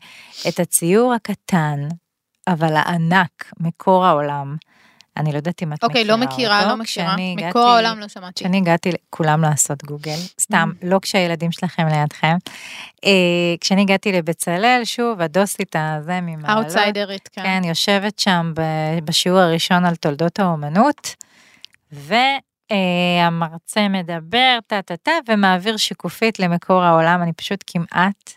[0.49, 1.89] את הציור הקטן,
[2.49, 4.57] אבל הענק, מקור העולם.
[5.17, 6.69] אני לא יודעת אם את אוקיי, מכירה לא מכירה, אותו.
[6.71, 7.17] לא מכירה.
[7.17, 8.35] מקור הגעתי- העולם לא שמעתי.
[8.45, 12.37] כשאני הגעתי, כולם לעשות גוגל, סתם, לא כשהילדים שלכם לידכם.
[13.05, 13.11] אה,
[13.61, 16.65] כשאני הגעתי לבצלאל, שוב, הדוסית הזה ממעלות.
[16.65, 17.43] אאוטסיידרית, כן.
[17.43, 18.53] כן, יושבת שם
[19.05, 21.15] בשיעור הראשון על תולדות האומנות,
[21.93, 28.31] והמרצה מדבר, טה-טה-טה, ומעביר שקופית למקור העולם, אני פשוט כמעט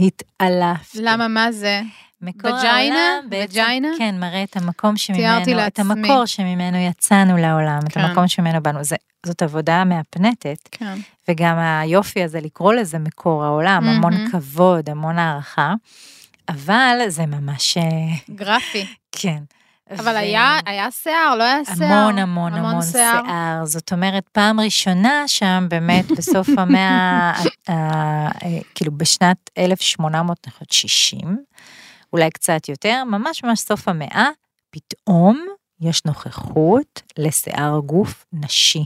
[0.00, 0.98] התעלפתי.
[1.02, 1.80] למה, מה זה?
[2.22, 2.96] מקור וג'יינה?
[2.98, 3.88] העולם בעצם, וג'יינה?
[3.98, 5.78] כן, מראה את המקום שממנו, את.
[5.78, 8.00] המקור שממנו יצאנו לעולם, את כן.
[8.00, 8.84] המקום שממנו באנו.
[8.84, 10.94] זה, זאת עבודה מהפנטת, כן.
[11.28, 14.30] וגם היופי הזה לקרוא לזה מקור העולם, המון מהמם.
[14.30, 15.74] כבוד, המון הערכה,
[16.48, 17.82] אבל זה ממש, אה,
[18.34, 18.86] גרפי.
[19.12, 19.38] כן.
[19.98, 21.92] אבל ו- היה, היה שיער, לא היה שיער.
[21.92, 27.32] המון המון המון שיער, זאת אומרת פעם ראשונה שם באמת בסוף המאה,
[27.68, 31.38] ה- ה- אה, כאילו בשנת 1860,
[32.12, 34.28] אולי קצת יותר, ממש ממש סוף המאה,
[34.70, 35.46] פתאום
[35.80, 38.84] יש נוכחות לשיער גוף נשי.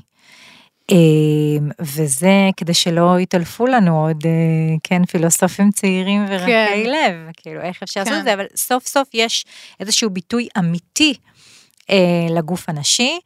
[0.90, 4.30] אמ, וזה כדי שלא יתעלפו לנו עוד, אה,
[4.82, 6.82] כן, פילוסופים צעירים ורקי כן.
[6.86, 8.18] לב, כאילו איך אפשר לעשות כן.
[8.20, 9.44] את זה, אבל סוף סוף יש
[9.80, 11.14] איזשהו ביטוי אמיתי
[11.90, 13.18] אה, לגוף הנשי,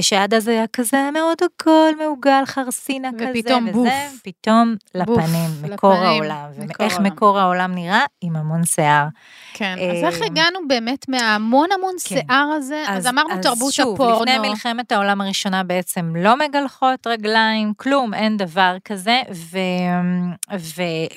[0.00, 3.88] שעד אז היה כזה מאוד עגול, מעוגל, חרסינה כזה, ופתאום וזה, בוף.
[4.24, 4.74] פתאום
[5.06, 7.12] בוף, לפנים, מקור לפנים, העולם, מקור ואיך העולם.
[7.12, 8.04] מקור העולם נראה?
[8.20, 9.06] עם המון שיער.
[9.54, 11.98] כן, אה, אז איך הגענו באמת מהמון המון כן.
[11.98, 12.84] שיער הזה?
[12.88, 14.18] אז אמרנו תרבות הפורנו.
[14.18, 19.20] שוב, לפני מלחמת העולם הראשונה בעצם לא מגלחות רגליים, כלום, אין דבר כזה,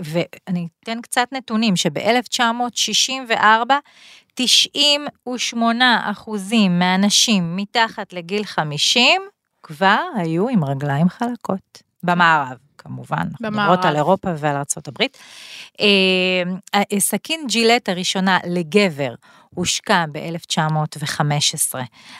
[0.03, 3.71] ואני אתן קצת נתונים, שב-1964,
[4.33, 9.21] 98 אחוזים מהנשים מתחת לגיל 50
[9.63, 11.81] כבר היו עם רגליים חלקות.
[12.03, 13.85] במערב, כמובן, אנחנו מדברות במערב.
[13.85, 15.03] על אירופה ועל ארה"ב.
[15.79, 19.13] אה, סכין ג'ילט הראשונה לגבר
[19.55, 21.75] הושקע ב-1915.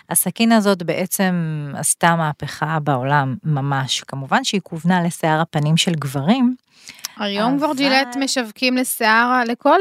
[0.10, 1.36] הסכין הזאת בעצם
[1.78, 4.04] עשתה מהפכה בעולם ממש.
[4.08, 6.56] כמובן שהיא כוונה לשיער הפנים של גברים.
[7.22, 9.80] היום כבר ג'ילט משווקים לשיער, לכל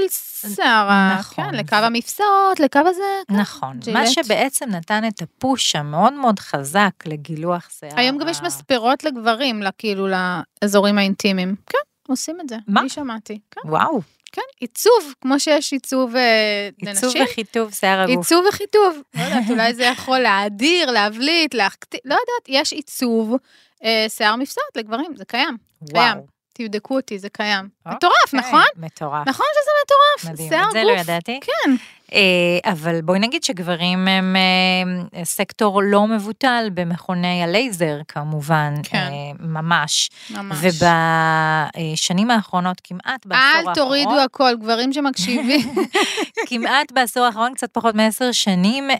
[0.54, 1.44] שיער, נכון.
[1.44, 3.02] כן, לקו המפסעות, לקו הזה.
[3.28, 3.36] כן.
[3.36, 3.78] נכון.
[3.80, 3.96] ג'ילט.
[3.96, 7.92] מה שבעצם נתן את הפוש המאוד מאוד חזק לגילוח שיער.
[7.96, 10.06] היום גם יש מספרות לגברים, כאילו,
[10.62, 11.54] לאזורים האינטימיים.
[11.66, 12.56] כן, עושים את זה.
[12.68, 12.80] מה?
[12.80, 13.38] אני שמעתי.
[13.50, 14.00] כן, וואו,
[14.32, 17.24] כן, עיצוב, כמו שיש עיצוב אה, עיצוב לנשים.
[17.24, 18.16] וחיטוב שיער הגוף.
[18.16, 19.02] עיצוב וחיטוב.
[19.14, 23.34] לא יודעת, אולי זה יכול להאדיר, להבליט, להחטיא, לא יודעת, יש עיצוב
[23.84, 25.56] אה, שיער מפסעות לגברים, זה קיים.
[25.92, 26.18] קיים.
[26.60, 27.68] תבדקו אותי, זה קיים.
[27.86, 28.64] אוקיי, מטורף, נכון?
[28.76, 29.28] מטורף.
[29.28, 30.92] נכון שזה מטורף, מדהים, את זה לא.
[30.92, 31.40] ידעתי.
[31.42, 31.70] כן,
[32.64, 38.98] אבל בואי נגיד שגברים הם אה, סקטור לא מבוטל במכוני הלייזר כמובן, כן.
[38.98, 40.10] אה, ממש.
[40.30, 40.56] ממש.
[41.92, 45.74] ובשנים האחרונות, כמעט בעשור האחרון, אל תורידו הכל, גברים שמקשיבים.
[46.48, 48.96] כמעט בעשור האחרון, קצת פחות מעשר שנים, אה,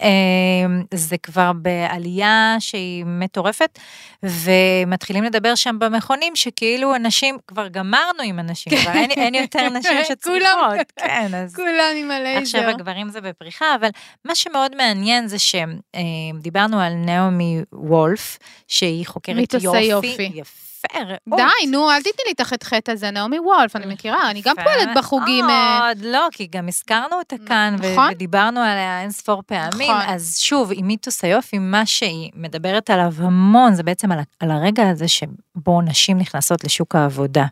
[0.94, 3.78] זה כבר בעלייה שהיא מטורפת,
[4.22, 9.98] ומתחילים לדבר שם במכונים שכאילו אנשים, כבר גמרנו עם אנשים, כבר אין, אין יותר נשים
[10.08, 11.56] שצריכות, כן, אז...
[11.56, 12.40] כולם עם הלייזר.
[12.40, 13.88] עכשיו הגברים זה בפריחה, אבל
[14.24, 19.80] מה שמאוד מעניין זה שדיברנו על נעמי וולף, שהיא חוקרת יופי.
[19.80, 20.30] יופי.
[20.34, 21.40] יפה, רעות.
[21.60, 24.88] די, נו, אל תיתני לי את החטא הזה, נעמי וולף, אני מכירה, אני גם פועלת
[24.96, 25.44] בחוגים.
[25.44, 28.10] אה, מאוד, לא, כי גם הזכרנו אותה כאן, נכון.
[28.12, 30.02] ודיברנו עליה אין ספור פעמים, נכון.
[30.08, 35.08] אז שוב, עם מיתוס היופי, מה שהיא מדברת עליו המון, זה בעצם על הרגע הזה
[35.08, 37.46] שבו נשים נכנסות לשוק העבודה.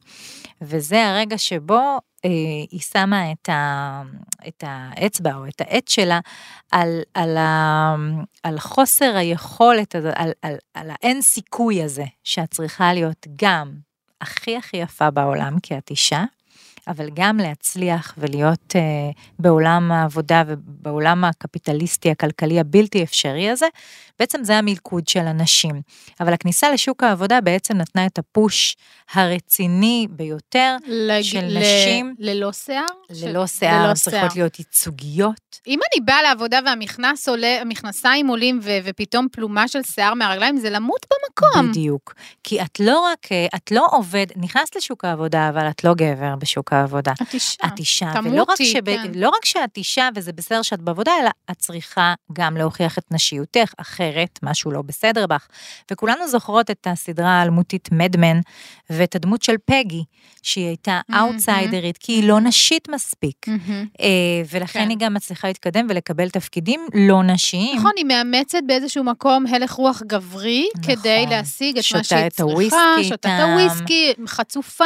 [0.61, 2.31] וזה הרגע שבו אה,
[2.71, 4.03] היא שמה את, ה,
[4.49, 6.21] את האצבע או את העט שלה
[6.73, 7.95] על, על, ה,
[8.43, 13.73] על חוסר היכולת, הזה, על, על, על האין סיכוי הזה, שאת צריכה להיות גם
[14.21, 16.25] הכי הכי יפה בעולם, כי את אישה,
[16.89, 18.81] אבל גם להצליח ולהיות אה,
[19.39, 23.67] בעולם העבודה ובעולם הקפיטליסטי, הכלכלי הבלתי אפשרי הזה,
[24.19, 25.81] בעצם זה המלכוד של הנשים.
[26.21, 28.77] אבל הכניסה לשוק העבודה בעצם נתנה את הפוש
[29.15, 31.23] הרציני ביותר לג...
[31.23, 31.59] של ל...
[31.59, 32.15] נשים.
[32.19, 32.85] ללא שיער?
[33.11, 35.61] ללא של- שיער, ללא צריכות להיות ייצוגיות.
[35.67, 40.71] אם אני באה לעבודה והמכנס עולה, המכנסיים עולים ו- ופתאום פלומה של שיער מהרגליים, זה
[40.71, 41.71] למות במקום.
[41.71, 42.15] בדיוק.
[42.45, 46.37] כי את לא רק, אה, את לא עובד, נכנסת לשוק העבודה, אבל את לא גבר
[46.39, 46.78] בשוק העבודה.
[47.23, 47.67] את אישה.
[47.67, 49.13] את אישה, ולא רק, שב, כן.
[49.15, 53.73] לא רק שאת אישה וזה בסדר שאת בעבודה, אלא את צריכה גם להוכיח את נשיותך,
[53.77, 55.47] אחרת משהו לא בסדר בך.
[55.93, 58.41] וכולנו זוכרות את הסדרה האלמותית מדמן,
[58.91, 60.05] ואת הדמות של פגי,
[60.43, 61.25] שהיא הייתה מהמם.
[61.25, 63.49] אאוטסיידרית, כי היא לא נשית מספיק.
[63.49, 63.87] מהמם.
[64.01, 64.07] אה,
[64.51, 64.89] ולכן כן.
[64.89, 67.79] היא גם מצליחה להתקדם ולקבל תפקידים לא נשיים.
[67.79, 70.97] נכון, היא מאמצת באיזשהו מקום הלך רוח גברי, נכון.
[70.97, 73.43] כדי להשיג את מה שותה שהיא את צריכה, שותה את.
[73.43, 74.85] הוויסקי, חצופה,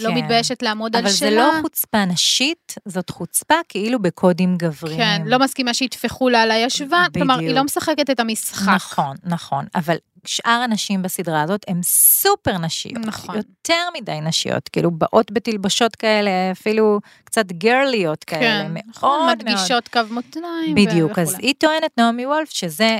[0.00, 0.14] לא כן.
[0.14, 1.30] מתביישת לעמוד על אבל שלה.
[1.30, 4.96] זה לא חוצפה נשית, זאת חוצפה כאילו בקודים גבריים.
[4.96, 7.50] כן, לא מסכימה שיטפחו לה על הישבן, כלומר, היא.
[7.50, 8.72] לא משחקת את המשחק.
[8.74, 9.96] נכון, נכון, אבל
[10.26, 13.06] שאר הנשים בסדרה הזאת הן סופר נשיות.
[13.06, 13.36] נכון.
[13.36, 19.38] יותר מדי נשיות, כאילו באות בתלבשות כאלה, אפילו קצת גרליות כאלה, כן, מאוד נכון, מאוד.
[19.38, 20.74] מדגישות קו מותניים.
[20.74, 21.46] בדיוק, ו- אז וכולי.
[21.46, 22.98] היא טוענת, נעמי וולף, שזה,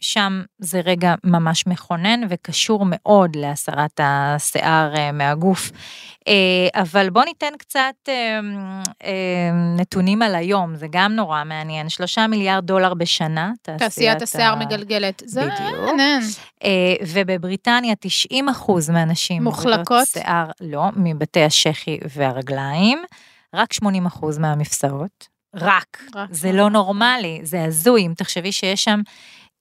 [0.00, 5.70] שם זה רגע ממש מכונן וקשור מאוד להסרת השיער אה, מהגוף.
[6.28, 6.32] אה,
[6.82, 8.40] אבל בוא ניתן קצת אה,
[9.04, 11.88] אה, נתונים על היום, זה גם נורא מעניין.
[11.88, 15.22] שלושה מיליארד דולר בשנה, תעשיית השיער ה- מגלגלת.
[15.26, 15.90] זה בדיוק.
[16.64, 20.06] אה, ובבריטניה 90 אחוז מהנשים מוחלקות?
[20.06, 23.02] שיער, לא, מבתי השחי והרגליים,
[23.54, 25.33] רק 80 אחוז מהמפסעות.
[25.54, 26.02] רק.
[26.14, 28.06] רק זה לא נורמלי, זה הזוי.
[28.06, 29.00] אם תחשבי שיש שם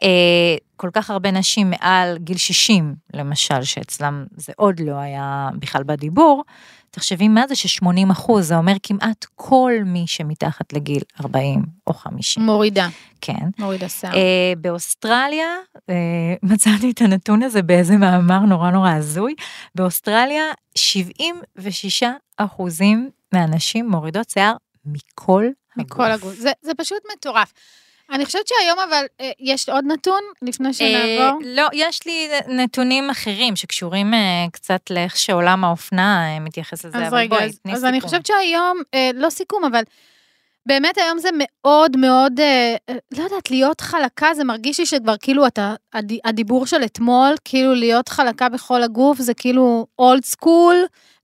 [0.04, 5.84] אה, כל כך הרבה נשים מעל גיל 60, למשל, שאצלם זה עוד לא היה בכלל
[5.84, 6.44] בדיבור,
[6.92, 12.44] תחשבי מה זה ש-80 אחוז, זה אומר כמעט כל מי שמתחת לגיל 40 או 50,
[12.44, 12.88] מורידה,
[13.22, 13.50] כן.
[13.60, 14.16] מורידה שיער.
[14.16, 15.48] אה, באוסטרליה,
[15.90, 15.96] אה,
[16.52, 19.34] מצאתי את הנתון הזה באיזה מאמר נורא נורא הזוי,
[19.76, 20.44] באוסטרליה
[20.76, 22.04] 76
[22.38, 24.54] אחוזים מהנשים מורידות שיער
[24.86, 25.46] מכל
[25.78, 26.34] מכל הגוף.
[26.34, 27.54] זה, זה פשוט מטורף.
[28.12, 31.22] אני חושבת שהיום אבל אה, יש עוד נתון לפני שנעבור.
[31.22, 34.20] אה, לא, יש לי נתונים אחרים שקשורים אה,
[34.54, 38.10] קצת לאיך שעולם האופנה אה, מתייחס לזה, אז אבל רגע, בואי, תני אז אני סיכום.
[38.10, 39.84] חושבת שהיום, אה, לא סיכום, אבל
[40.66, 45.16] באמת היום זה מאוד מאוד, אה, אה, לא יודעת, להיות חלקה, זה מרגיש לי שכבר
[45.18, 50.76] כאילו אתה, הד, הדיבור של אתמול, כאילו להיות חלקה בכל הגוף, זה כאילו אולד סקול,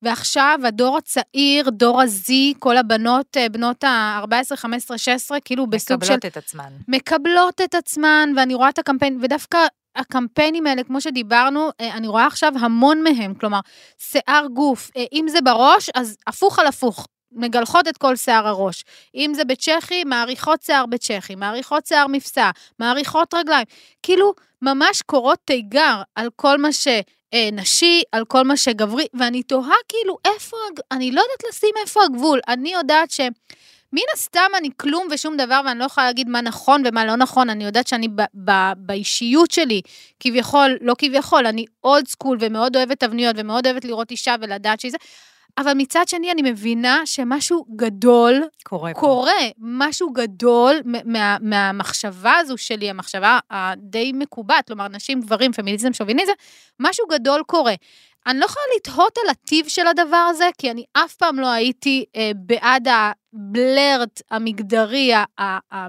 [0.02, 6.14] ועכשיו הדור הצעיר, דור ה-Z, כל הבנות, אה, בנות ה-14, 15, 16, כאילו בסוג של...
[6.14, 6.74] מקבלות את עצמן.
[6.88, 9.58] מקבלות את עצמן, ואני רואה את הקמפיין, ודווקא
[9.96, 13.60] הקמפיינים האלה, כמו שדיברנו, אה, אני רואה עכשיו המון מהם, כלומר,
[13.98, 17.08] שיער גוף, אה, אם זה בראש, אז הפוך על הפוך.
[17.32, 18.84] מגלחות את כל שיער הראש.
[19.16, 23.66] אם זה בצ'כי, מעריכות שיער בצ'כי, מעריכות שיער מפסע, מעריכות רגליים.
[24.04, 26.72] כאילו, ממש קורות תיגר על כל מה
[27.36, 30.58] שנשי, על כל מה שגברי, ואני תוהה כאילו, איפה,
[30.92, 32.40] אני לא יודעת לשים איפה הגבול.
[32.48, 33.20] אני יודעת ש...
[33.94, 37.50] מן הסתם אני כלום ושום דבר, ואני לא יכולה להגיד מה נכון ומה לא נכון,
[37.50, 39.82] אני יודעת שאני ב- ב- באישיות שלי,
[40.20, 44.98] כביכול, לא כביכול, אני אולד סקול ומאוד אוהבת תבניות ומאוד אוהבת לראות אישה ולדעת שזה,
[45.58, 49.00] אבל מצד שני אני מבינה שמשהו גדול קורה פה.
[49.00, 56.34] קורה, משהו גדול מה, מהמחשבה הזו שלי, המחשבה הדי מקובעת, כלומר נשים, גברים, פמיניזם, שוביניזם,
[56.80, 57.74] משהו גדול קורה.
[58.28, 62.06] אני לא יכולה לתהות על הטיב של הדבר הזה, כי אני אף פעם לא הייתי
[62.16, 65.12] אה, בעד הבלרט המגדרי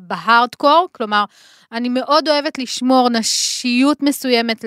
[0.02, 1.24] בהארדקור, כלומר,
[1.72, 4.64] אני מאוד אוהבת לשמור נשיות מסוימת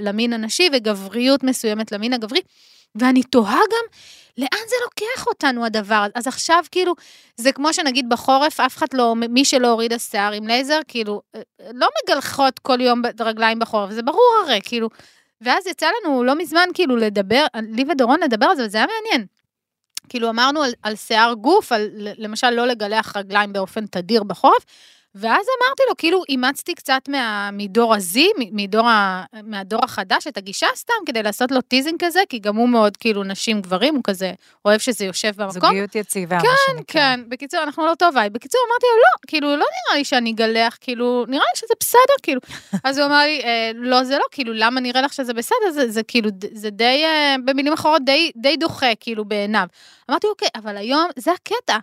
[0.00, 2.40] למין הנשי וגבריות מסוימת למין הגברי,
[2.94, 3.98] ואני תוהה גם
[4.38, 6.06] לאן זה לוקח אותנו הדבר.
[6.14, 6.94] אז עכשיו כאילו,
[7.36, 11.40] זה כמו שנגיד בחורף, אף אחד לא, מי שלא הורידה שיער עם לייזר, כאילו, אה,
[11.72, 14.88] לא מגלחות כל יום רגליים בחורף, זה ברור הרי, כאילו.
[15.40, 19.26] ואז יצא לנו לא מזמן כאילו לדבר, לי ודורון לדבר על זה, וזה היה מעניין.
[20.08, 24.64] כאילו אמרנו על, על שיער גוף, על למשל לא לגלח רגליים באופן תדיר בחורף,
[25.14, 30.36] ואז אמרתי לו, כאילו אימצתי קצת מה, מדור ה-Z, מ- מדור ה, מהדור החדש, את
[30.36, 34.02] הגישה סתם, כדי לעשות לו teasing כזה, כי גם הוא מאוד כאילו נשים גברים, הוא
[34.06, 34.32] כזה
[34.64, 35.60] אוהב שזה יושב במקום.
[35.60, 36.84] זוגיות יציבה, מה שנקרא.
[37.00, 38.32] כן, בקיצור, אנחנו לא טוב vibe.
[38.32, 42.14] בקיצור, אמרתי לו, לא, כאילו, לא נראה לי שאני אגלח, כאילו, נראה לי שזה בסדר,
[42.22, 42.40] כאילו.
[42.84, 45.70] אז הוא אמר לי, אה, לא, זה לא, כאילו, למה נראה לך שזה בסדר?
[45.72, 49.66] זה, זה כאילו, זה די, אה, במילים אחרות, די, די דוחה, כאילו, בעיניו.
[50.10, 51.78] אמרתי, אוקיי, אבל היום, זה הקטע.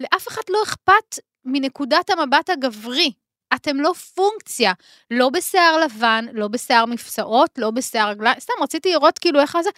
[0.00, 3.12] לאף אחד לא אכפת מנקודת המבט הגברי.
[3.54, 4.72] אתם לא פונקציה,
[5.10, 9.70] לא בשיער לבן, לא בשיער מפסעות, לא בשיער רגליים, סתם רציתי לראות כאילו איך זה,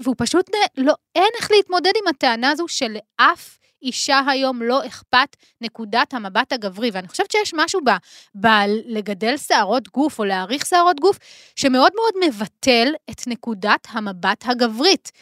[0.00, 6.14] והוא פשוט, לא, אין איך להתמודד עם הטענה הזו שלאף אישה היום לא אכפת נקודת
[6.14, 7.90] המבט הגברי, ואני חושבת שיש משהו ב,
[8.34, 11.18] בלגדל שערות גוף או להעריך שערות גוף,
[11.56, 15.12] שמאוד מאוד מבטל את נקודת המבט הגברית.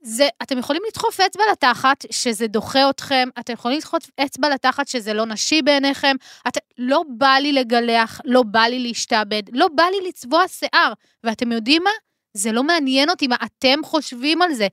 [0.00, 5.14] זה, אתם יכולים לדחוף אצבע לתחת שזה דוחה אתכם, אתם יכולים לדחוף אצבע לתחת שזה
[5.14, 6.16] לא נשי בעיניכם,
[6.48, 10.92] את, לא בא לי לגלח, לא בא לי להשתעבד, לא בא לי לצבוע שיער,
[11.24, 11.90] ואתם יודעים מה?
[12.34, 14.66] זה לא מעניין אותי מה אתם חושבים על זה.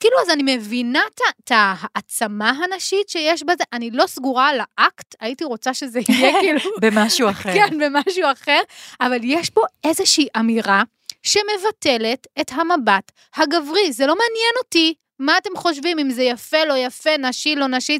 [0.00, 1.02] כאילו, אז אני מבינה
[1.44, 6.70] את העצמה הנשית שיש בזה, אני לא סגורה על האקט, הייתי רוצה שזה יהיה כאילו...
[6.80, 7.52] במשהו אחר.
[7.54, 8.60] כן, במשהו אחר,
[9.00, 10.82] אבל יש פה איזושהי אמירה
[11.22, 13.92] שמבטלת את המבט הגברי.
[13.92, 17.98] זה לא מעניין אותי מה אתם חושבים, אם זה יפה, לא יפה, נשי, לא נשי,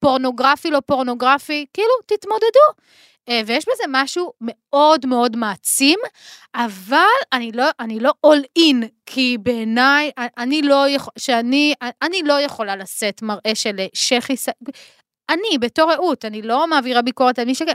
[0.00, 2.86] פורנוגרפי, לא פורנוגרפי, כאילו, תתמודדו.
[3.28, 5.98] אה, ויש בזה משהו מאוד מאוד מעצים,
[6.54, 6.98] אבל
[7.32, 10.84] אני לא, אני לא all in, כי בעיניי, אני לא,
[11.18, 14.34] שאני, אני לא יכולה לשאת מראה של שחי,
[15.30, 17.72] אני, בתור רעות, אני לא מעבירה ביקורת על מי שכן.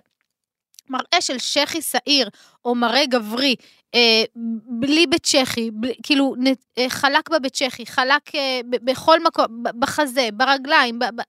[0.89, 2.29] מראה של שחי שעיר,
[2.65, 3.55] או מראה גברי,
[3.95, 4.23] אה,
[4.65, 5.71] בלי בית צ'כי,
[6.03, 6.35] כאילו,
[6.77, 11.21] אה, חלק בבית צ'כי, חלק אה, בכל מקום, בחזה, ברגליים, ב, ב,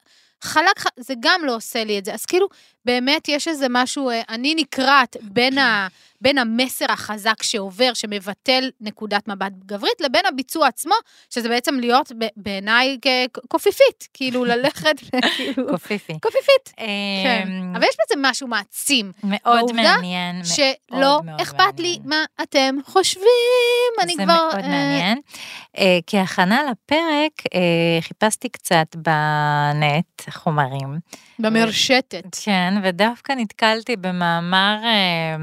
[0.42, 2.14] חלק, זה גם לא עושה לי את זה.
[2.14, 2.48] אז כאילו,
[2.84, 5.88] באמת יש איזה משהו, אה, אני נקרעת בין, ה,
[6.20, 10.94] בין המסר החזק שעובר, שמבטל נקודת מבט גברית, לבין הביצוע עצמו,
[11.30, 12.98] שזה בעצם להיות בעיניי
[13.48, 14.94] קופיפית, כאילו ללכת,
[15.36, 15.68] כאילו...
[15.68, 16.18] קופיפי.
[16.22, 17.48] קופיפית, כן.
[17.48, 19.12] אמ, אבל יש בזה משהו מעצים.
[19.22, 23.24] מאוד מעניין, מאוד שלא אכפת לי מה אתם חושבים,
[24.02, 24.24] אני כבר...
[24.24, 25.20] זה מאוד אה, מעניין.
[25.78, 27.42] אה, כהכנה לפרק,
[28.00, 30.98] חיפשתי קצת בנט חומרים.
[31.42, 32.36] במרשתת.
[32.44, 35.36] כן, ודווקא נתקלתי במאמר אה,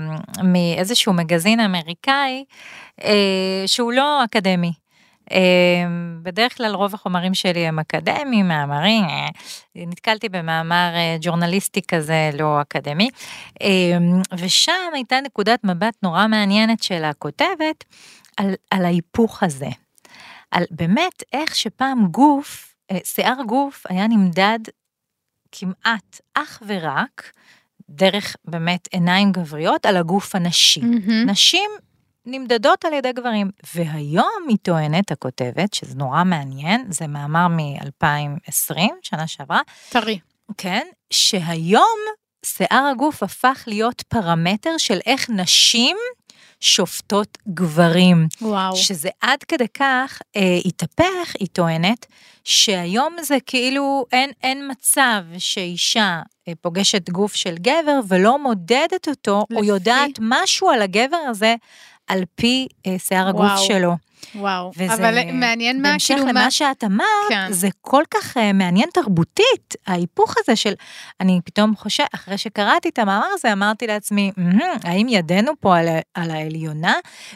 [0.43, 2.45] מאיזשהו מגזין אמריקאי,
[3.03, 4.71] אה, שהוא לא אקדמי.
[5.31, 5.39] אה,
[6.23, 9.27] בדרך כלל רוב החומרים שלי הם אקדמיים, מאמרים, אה,
[9.75, 13.09] נתקלתי במאמר אה, ג'ורנליסטי כזה לא אקדמי,
[13.61, 13.97] אה,
[14.37, 17.83] ושם הייתה נקודת מבט נורא מעניינת של הכותבת
[18.37, 19.69] על, על ההיפוך הזה.
[20.51, 24.59] על באמת איך שפעם גוף, אה, שיער גוף היה נמדד
[25.51, 27.31] כמעט אך ורק
[27.89, 30.81] דרך באמת עיניים גבריות על הגוף הנשי.
[30.81, 31.25] Mm-hmm.
[31.31, 31.69] נשים
[32.25, 33.51] נמדדות על ידי גברים.
[33.75, 39.61] והיום היא טוענת, הכותבת, שזה נורא מעניין, זה מאמר מ-2020, שנה שעברה.
[39.89, 40.19] טרי.
[40.57, 41.99] כן, שהיום
[42.45, 45.97] שיער הגוף הפך להיות פרמטר של איך נשים
[46.59, 48.27] שופטות גברים.
[48.41, 48.75] וואו.
[48.75, 52.05] שזה עד כדי כך אה, התהפך, היא טוענת,
[52.43, 59.45] שהיום זה כאילו אין, אין מצב שאישה אה, פוגשת גוף של גבר ולא מודדת אותו,
[59.49, 59.59] לפי...
[59.59, 61.55] או יודעת משהו על הגבר הזה,
[62.07, 64.08] על פי אה, שיער הגוף שלו.
[64.35, 66.25] וואו, וזה, אבל מעניין מה, כאילו מה...
[66.25, 67.51] בהמשך למה שאת אמרת, כן.
[67.51, 70.73] זה כל כך uh, מעניין תרבותית, ההיפוך הזה של,
[71.19, 74.31] אני פתאום חושבת, אחרי שקראתי את המאמר הזה, אמרתי לעצמי,
[74.83, 76.93] האם ידנו פה על, על העליונה,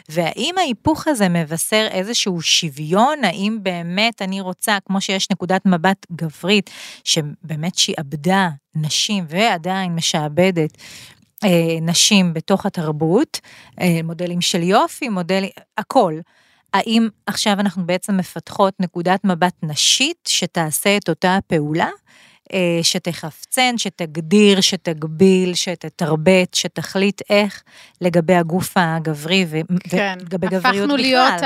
[0.08, 6.70] והאם ההיפוך הזה מבשר איזשהו שוויון, האם באמת אני רוצה, כמו שיש נקודת מבט גברית,
[7.04, 10.70] שבאמת שעבדה נשים ועדיין משעבדת
[11.44, 13.40] אה, נשים בתוך התרבות,
[13.80, 16.14] אה, מודלים של יופי, מודלים, הכל.
[16.74, 21.88] האם עכשיו אנחנו בעצם מפתחות נקודת מבט נשית שתעשה את אותה הפעולה?
[22.52, 27.62] אה, שתחפצן, שתגדיר, שתגביל, שתתרבט, שתחליט איך
[28.00, 29.46] לגבי הגוף הגברי
[29.90, 30.72] כן, ולגבי גבריות בכלל.
[30.72, 31.42] כן, הפכנו להיות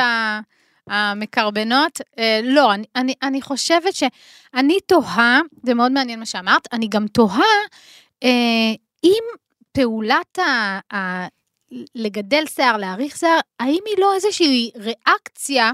[0.91, 2.01] המקרבנות.
[2.19, 7.07] אה, לא, אני, אני, אני חושבת שאני תוהה, זה מאוד מעניין מה שאמרת, אני גם
[7.07, 7.43] תוהה
[8.25, 8.73] אה,
[9.05, 9.23] אם
[9.73, 10.81] פעולת ה...
[11.95, 15.71] לגדל שיער, להאריך שיער, האם היא לא איזושהי ריאקציה,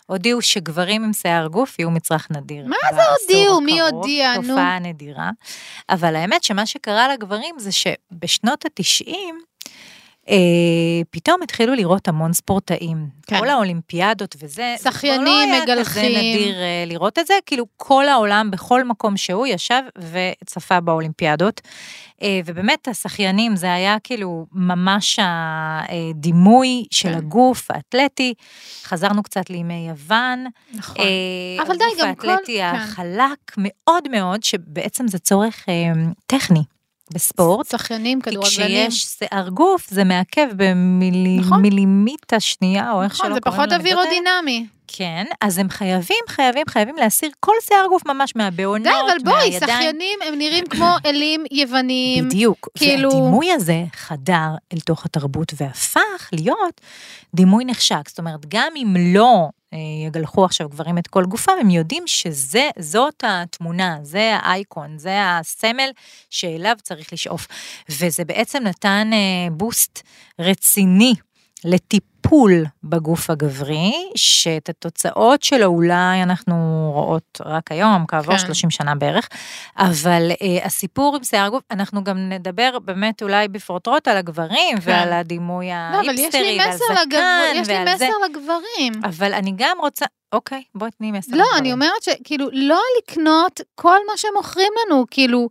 [0.06, 2.66] הודיעו שגברים עם שיער גוף יהיו מצרך נדיר.
[2.66, 3.60] מה בעשור הודיעו?
[3.60, 4.34] מי הודיע?
[4.36, 4.42] נו.
[4.42, 5.30] תופעה נדירה.
[5.90, 9.14] אבל האמת שמה שקרה לגברים זה שבשנות ה-90, אה,
[11.10, 13.06] פתאום התחילו לראות המון ספורטאים.
[13.26, 13.38] כן.
[13.38, 14.46] כל האולימפיאדות וזה,
[14.78, 16.18] זה כבר שחיינים, לא היה כזה מגלחים.
[16.18, 21.60] נדיר אה, לראות את זה, כאילו כל העולם, בכל מקום שהוא, ישב וצפה באולימפיאדות.
[22.22, 27.14] אה, ובאמת השחיינים זה היה כאילו ממש הדימוי של כן.
[27.18, 28.34] הגוף האתלטי.
[28.84, 30.46] חזרנו קצת לימי יוון.
[30.74, 31.04] נכון.
[31.04, 32.74] אה, אבל די, הגוף גם כל- האתלטי כן.
[32.74, 35.92] החלק מאוד מאוד, שבעצם זה צורך אה,
[36.26, 36.62] טכני
[37.14, 37.66] בספורט.
[37.70, 38.90] שחיינים, כי כדורגלנים.
[38.90, 40.46] כשיש שיער גוף זה מעכב
[41.38, 41.58] נכון.
[41.58, 43.76] במילימיטה שנייה, או איך שלא נכון, קוראים זה פחות לזה.
[43.76, 44.66] אווירודינמי.
[44.90, 49.36] כן, אז הם חייבים, חייבים, חייבים להסיר כל שיער גוף ממש מהבעונות, די, אבל בואי,
[49.50, 49.60] מהידיים.
[49.72, 52.28] שחיינים הם נראים כמו אלים יוונים.
[52.28, 56.80] בדיוק, כאילו- והדימוי הזה חדר אל תוך התרבות והפך להיות
[57.34, 58.08] דימוי נחשק.
[58.08, 59.48] זאת אומרת, גם אם לא
[60.06, 65.90] יגלחו עכשיו גברים את כל גופם, הם יודעים שזאת התמונה, זה האייקון, זה הסמל
[66.30, 67.46] שאליו צריך לשאוף.
[67.88, 70.02] וזה בעצם נתן אה, בוסט
[70.38, 71.14] רציני
[71.64, 78.46] לטיפול בגוף הגברי, שאת התוצאות שלו אולי אנחנו רואות רק היום, כעבור כן.
[78.46, 79.28] 30 שנה בערך,
[79.78, 84.90] אבל אה, הסיפור עם שיער גוף, אנחנו גם נדבר באמת אולי בפרוטרוט על הגברים כן.
[84.90, 88.08] ועל הדימוי לא, אבל יש ההיפסטרי לי ועל מסר זקן לגברים, יש לי ועל זה.
[88.08, 89.04] מסר לגברים.
[89.04, 91.60] אבל אני גם רוצה, אוקיי, בואי תני מסר לא, לגברים.
[91.60, 95.48] אני אומרת שכאילו, לא לקנות כל מה שמוכרים לנו, כאילו,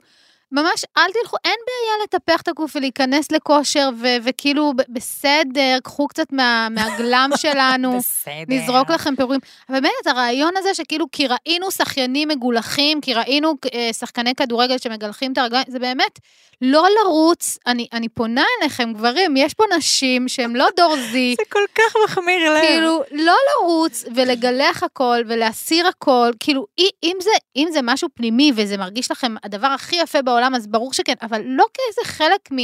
[0.51, 6.27] ממש אל תלכו, אין בעיה לטפח את הגוף ולהיכנס לכושר, ו- וכאילו, בסדר, קחו קצת
[6.31, 7.97] מה- מהגלם שלנו.
[7.97, 8.33] בסדר.
[8.47, 9.39] נזרוק לכם פירורים.
[9.69, 15.33] אבל באמת, הרעיון הזה שכאילו, כי ראינו שחיינים מגולחים, כי ראינו אה, שחקני כדורגל שמגלחים
[15.33, 16.19] את הרגליים, זה באמת
[16.61, 17.57] לא לרוץ.
[17.67, 21.35] אני, אני פונה אליכם, גברים, יש פה נשים שהן לא דורזי.
[21.39, 22.61] זה כל כך מחמיר לב.
[22.61, 28.51] כאילו, לא לרוץ ולגלח הכל ולהסיר הכל, כאילו, אי- אם זה, אם זה משהו פנימי
[28.55, 32.57] וזה מרגיש לכם הדבר הכי יפה בעולם, אז ברור שכן, אבל לא כאיזה חלק מ...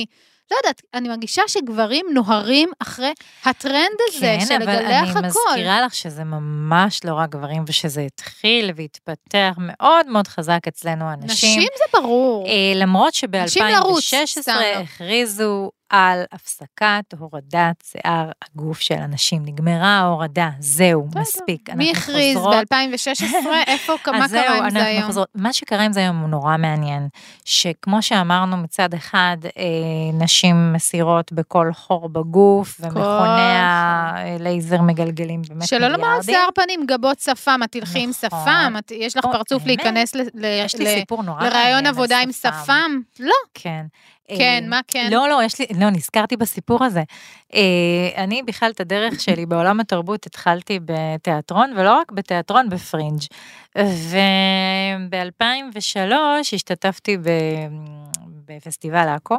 [0.51, 3.13] לא יודעת, אני מרגישה שגברים נוהרים אחרי
[3.45, 5.17] הטרנד הזה של לגלח כן, אבל.
[5.17, 11.05] אני מזכירה לך שזה ממש לא רק גברים, ושזה התחיל והתפתח מאוד מאוד חזק אצלנו
[11.09, 11.59] הנשים.
[11.59, 12.47] נשים זה ברור.
[12.47, 13.13] אה, למרות
[13.43, 14.79] נשים לרוץ, סתם שב-2016 לא.
[14.81, 19.41] הכריזו על הפסקת הורדת שיער הגוף של הנשים.
[19.45, 21.21] נגמרה ההורדה, זהו, בסדר.
[21.21, 21.69] מספיק.
[21.69, 23.47] מי הכריז חוזרות- ב-2016?
[23.67, 25.03] איפה, מה קרה עם זה היום?
[25.05, 25.27] חוזרות.
[25.35, 27.07] מה שקרה עם זה היום הוא נורא מעניין,
[27.45, 29.63] שכמו שאמרנו מצד אחד, אה,
[30.13, 36.35] נשים מסירות בכל חור בגוף, ומכוני הלייזר מגלגלים באמת שלא לומר על מיליארדים.
[36.35, 38.39] שיער פנים, גבות שפם, את תלכי עם נכון.
[38.43, 41.53] שפם, את- יש לך פרצוף להיכנס ל- ל- יש לי ל- סיפור נורא מעניין.
[41.53, 42.99] לראיון על עבודה עם שפם?
[43.19, 43.33] לא.
[43.53, 43.85] כן.
[44.27, 45.09] כן, אה, מה כן?
[45.11, 47.03] לא, לא, יש לי, לא, נזכרתי בסיפור הזה.
[47.53, 53.19] אה, אני בכלל את הדרך שלי בעולם התרבות התחלתי בתיאטרון, ולא רק בתיאטרון, בפרינג'.
[53.77, 56.13] וב-2003
[56.53, 57.29] השתתפתי ב...
[58.45, 59.37] בפסטיבל עכו,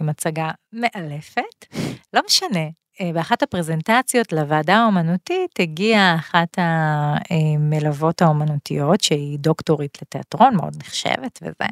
[0.00, 1.66] עם הצגה מאלפת.
[2.12, 2.68] לא משנה,
[3.00, 11.66] אה, באחת הפרזנטציות לוועדה האומנותית הגיעה אחת המלוות האומנותיות, שהיא דוקטורית לתיאטרון, מאוד נחשבת וזה.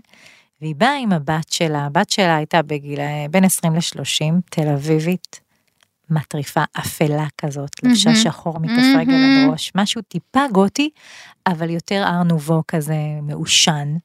[0.63, 2.99] והיא באה עם הבת שלה, הבת שלה הייתה בגיל
[3.31, 5.41] בין 20 ל-30, תל אביבית,
[6.11, 8.23] מטריפה אפלה כזאת, לבשה מהמם.
[8.23, 9.45] שחור מכף רגל מהמם.
[9.45, 10.91] עד ראש, משהו טיפה גותי,
[11.47, 13.97] אבל יותר אר נובו כזה מעושן,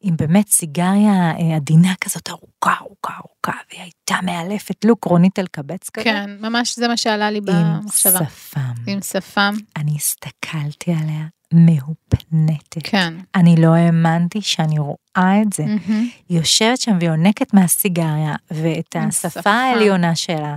[0.00, 5.90] עם באמת סיגריה אה, עדינה כזאת ארוכה, ארוכה, ארוכה, והיא הייתה מאלפת, לוק רונית אלקבץ
[5.90, 8.18] כזה, כן, ממש זה מה שעלה לי עם במחשבה.
[8.18, 8.60] שפם.
[8.86, 9.54] עם שפם.
[9.76, 12.82] אני הסתכלתי עליה מהופנטת.
[12.84, 13.14] כן.
[13.34, 15.64] אני לא האמנתי שאני רואה את זה.
[15.66, 16.08] מהמם.
[16.28, 19.50] היא יושבת שם ויונקת מהסיגריה, ואת עם השפה.
[19.50, 20.56] העליונה שלה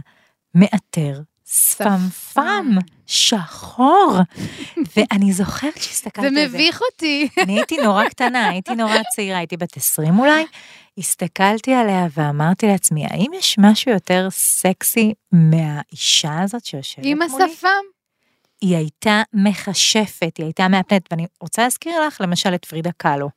[0.56, 1.22] מאתר
[1.52, 2.78] שפמפם
[3.08, 4.18] שחור.
[4.96, 6.48] ואני זוכרת זה שהסתכלתי על זה.
[6.48, 7.28] מביך אותי.
[7.44, 10.46] אני הייתי נורא קטנה, הייתי נורא צעירה, הייתי בת 20 אולי.
[10.98, 17.44] הסתכלתי עליה ואמרתי לעצמי, האם יש משהו יותר סקסי מהאישה הזאת שיושבת עם מולי?
[17.44, 17.68] השפם.
[18.62, 23.30] היא הייתה מכשפת, היא הייתה מהפנט, ואני רוצה להזכיר לך למשל את פרידה קאלו.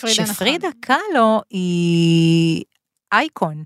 [0.00, 0.34] פרידה נכון.
[0.34, 2.64] שפרידה קאלו היא
[3.12, 3.62] אייקון.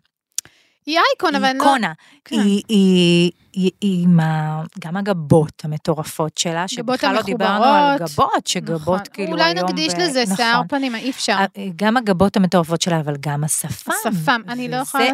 [0.86, 1.64] היא אייקון, אבל היא לא...
[1.64, 1.92] איקונה.
[2.24, 2.36] כן.
[2.38, 7.98] היא, היא, היא, היא עם ה, גם הגבות המטורפות שלה, שבכלל לא דיברנו על.
[7.98, 9.12] גבות, שגבות נכון.
[9.12, 9.68] כאילו אולי היום...
[9.68, 10.36] נקדיש ב- לזה נכון.
[10.36, 11.36] שיער פנים, אי אפשר.
[11.76, 13.92] גם הגבות המטורפות שלה, אבל גם השפם.
[13.92, 15.04] השפם, אני לא יכולה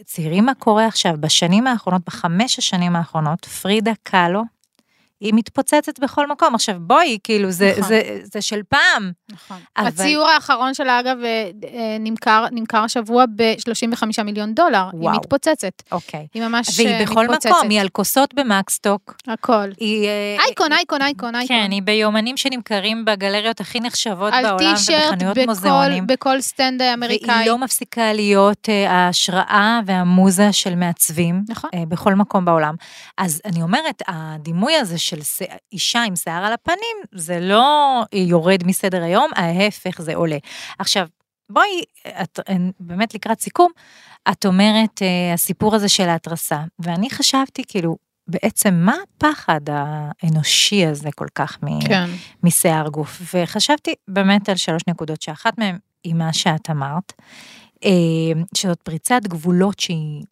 [0.00, 4.42] ותראי מה קורה עכשיו, בשנים האחרונות, בחמש השנים האחרונות, פרידה קאלו,
[5.22, 6.54] היא מתפוצצת בכל מקום.
[6.54, 7.88] עכשיו בואי, כאילו, זה, נכון.
[7.88, 9.12] זה, זה של פעם.
[9.32, 9.56] נכון.
[9.76, 14.84] אבל- הציור האחרון שלה, אגב, אה, אה, נמכר, נמכר השבוע ב-35 מיליון דולר.
[14.92, 15.16] היא וואו.
[15.16, 15.82] מתפוצצת.
[15.92, 16.26] אוקיי.
[16.34, 17.50] היא ממש והיא אה, בכל מתפוצצת.
[17.50, 19.16] מקום, היא על כוסות במקס סטוק.
[19.28, 19.68] הכל.
[19.80, 20.08] היא...
[20.38, 21.56] אייקון, אייקון, אייקון, אייקון.
[21.56, 26.06] כן, היא ביומנים שנמכרים בגלריות הכי נחשבות בעולם ובחנויות בכל, מוזיאונים.
[26.06, 27.34] בכל סטנד אמריקאי.
[27.34, 31.70] והיא לא מפסיקה להיות אה, ההשראה והמוזה של מעצבים נכון.
[31.88, 32.74] בכל מקום בעולם.
[33.18, 38.66] אז אני אומרת, הדימוי הזה של ש- אישה עם שיער על הפנים, זה לא יורד
[38.66, 40.38] מסדר היום, ההפך זה עולה.
[40.78, 41.06] עכשיו,
[41.50, 41.82] בואי,
[42.22, 42.40] את
[42.80, 43.70] באמת לקראת סיכום,
[44.32, 47.96] את אומרת, אה, הסיפור הזה של ההתרסה, ואני חשבתי, כאילו,
[48.28, 51.80] בעצם מה הפחד האנושי הזה כל כך מ...
[51.80, 52.10] כן.
[52.42, 53.22] משיער גוף.
[53.34, 57.12] וחשבתי באמת על שלוש נקודות, שאחת מהן היא מה שאת אמרת,
[57.84, 57.90] אה,
[58.54, 60.22] שזאת פריצת גבולות שהיא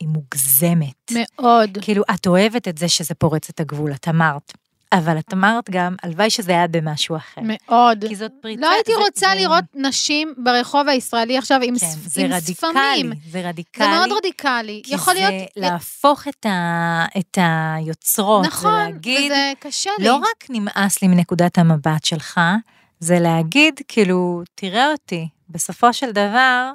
[0.00, 1.12] היא מוגזמת.
[1.12, 1.78] מאוד.
[1.80, 4.52] כאילו, את אוהבת את זה שזה פורץ את הגבול, את אמרת.
[4.92, 7.40] אבל את אמרת גם, הלוואי שזה היה במשהו אחר.
[7.44, 8.04] מאוד.
[8.08, 8.60] כי זאת פריצה...
[8.60, 13.12] לא הייתי רוצה זה- לראות נשים ברחוב הישראלי עכשיו עם כן, ספ- עם רדיקלי, ספמים.
[13.30, 13.84] זה רדיקלי.
[13.86, 14.82] זה מאוד רדיקלי.
[14.84, 15.32] כי יכול להיות...
[15.54, 20.04] זה להפוך את, ה, את היוצרות, נכון, ולהגיד, וזה קשה לי.
[20.04, 22.40] לא רק נמאס לי מנקודת המבט שלך,
[23.00, 26.70] זה להגיד, כאילו, תראה אותי, בסופו של דבר,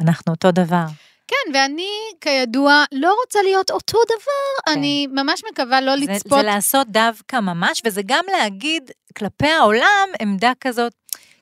[0.00, 0.84] אנחנו אותו דבר.
[1.28, 4.66] כן, ואני, כידוע, לא רוצה להיות אותו דבר.
[4.66, 4.78] כן.
[4.78, 6.38] אני ממש מקווה לא זה, לצפות...
[6.38, 10.92] זה לעשות דווקא ממש, וזה גם להגיד כלפי העולם עמדה כזאת,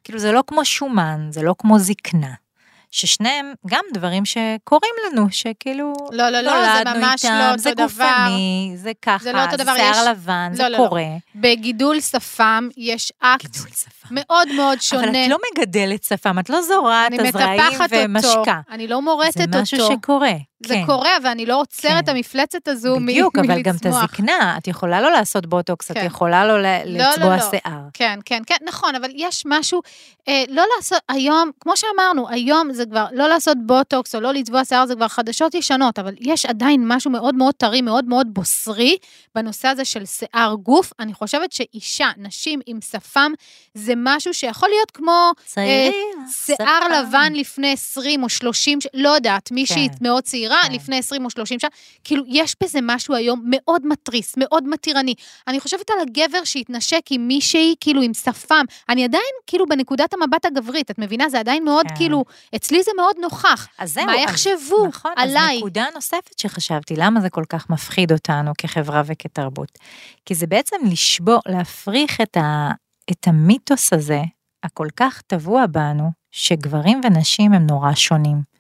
[0.05, 2.43] כאילו זה לא כמו שומן, זה לא כמו זקנה.
[2.95, 7.59] ששניהם גם דברים שקורים לנו, שכאילו לא, לא, לא, זה נולדנו ממש איתם, לא אותו
[7.62, 7.84] זה דבר.
[7.84, 10.76] גופני, זה ככה, זה לא אותו דבר, שיער יש- לבן, לא, זה לא, לא.
[10.88, 11.05] קורה.
[11.34, 14.09] בגידול שפם יש אקט שפם.
[14.11, 15.05] מאוד מאוד שונה.
[15.05, 18.05] אבל את לא מגדלת שפם, את לא זורעת אני הזרעים מטפחת אותו.
[18.05, 18.61] ומשקה.
[18.70, 19.53] אני לא מורטת אותו.
[19.53, 20.32] זה משהו שקורה.
[20.69, 20.87] זה כן.
[20.87, 22.17] קורה, ואני לא עוצרת את כן.
[22.17, 24.03] המפלצת הזו מ- בדיוק, אבל גם את מלצמוח.
[24.05, 26.07] הזקנה, את יכולה לא לעשות בוטוקס, את כן.
[26.07, 27.43] יכולה לא לא, לצבוע לא.
[27.51, 27.81] שיער.
[27.95, 29.81] כן, כן, כן, נכון, אבל יש משהו,
[30.29, 34.65] אה, לא לעשות, היום, כמו שאמרנו, היום זה כבר, לא לעשות בוטוקס או לא לצבוע
[34.65, 38.97] שיער, זה כבר חדשות ישנות, אבל יש עדיין משהו מאוד מאוד טרי, מאוד מאוד בוסרי,
[39.35, 40.93] בנושא הזה של שיער גוף.
[41.01, 43.33] אני חושבת שאישה, נשים עם שפם,
[43.75, 45.93] זה משהו שיכול להיות כמו צעירים,
[46.47, 46.93] שיער שפם.
[46.93, 49.89] לבן לפני 20 או 30, ש- לא יודעת, מישהי.
[50.01, 50.72] מאוד צעירה, כן.
[50.72, 51.70] לפני 20 או 30 שנה,
[52.05, 55.14] כאילו, יש בזה משהו היום מאוד מתריס, מאוד מתירני.
[55.48, 58.64] אני חושבת על הגבר שהתנשק עם מישהי, כאילו, עם שפם.
[58.88, 61.28] אני עדיין, כאילו, בנקודת המבט הגברית, את מבינה?
[61.28, 61.96] זה עדיין מאוד, כן.
[61.96, 62.24] כאילו,
[62.57, 63.68] אצלי זה מאוד נוכח.
[63.78, 65.55] אז זהו, מה יחשבו נכון, עליי?
[65.55, 69.78] אז נקודה נוספת שחשבתי, למה זה כל כך מפחיד אותנו כחברה וכתרבות?
[70.24, 72.70] כי זה בעצם לשבור, להפריך את, ה,
[73.11, 74.22] את המיתוס הזה,
[74.62, 78.53] הכל כך טבוע בנו, שגברים ונשים הם נורא שונים.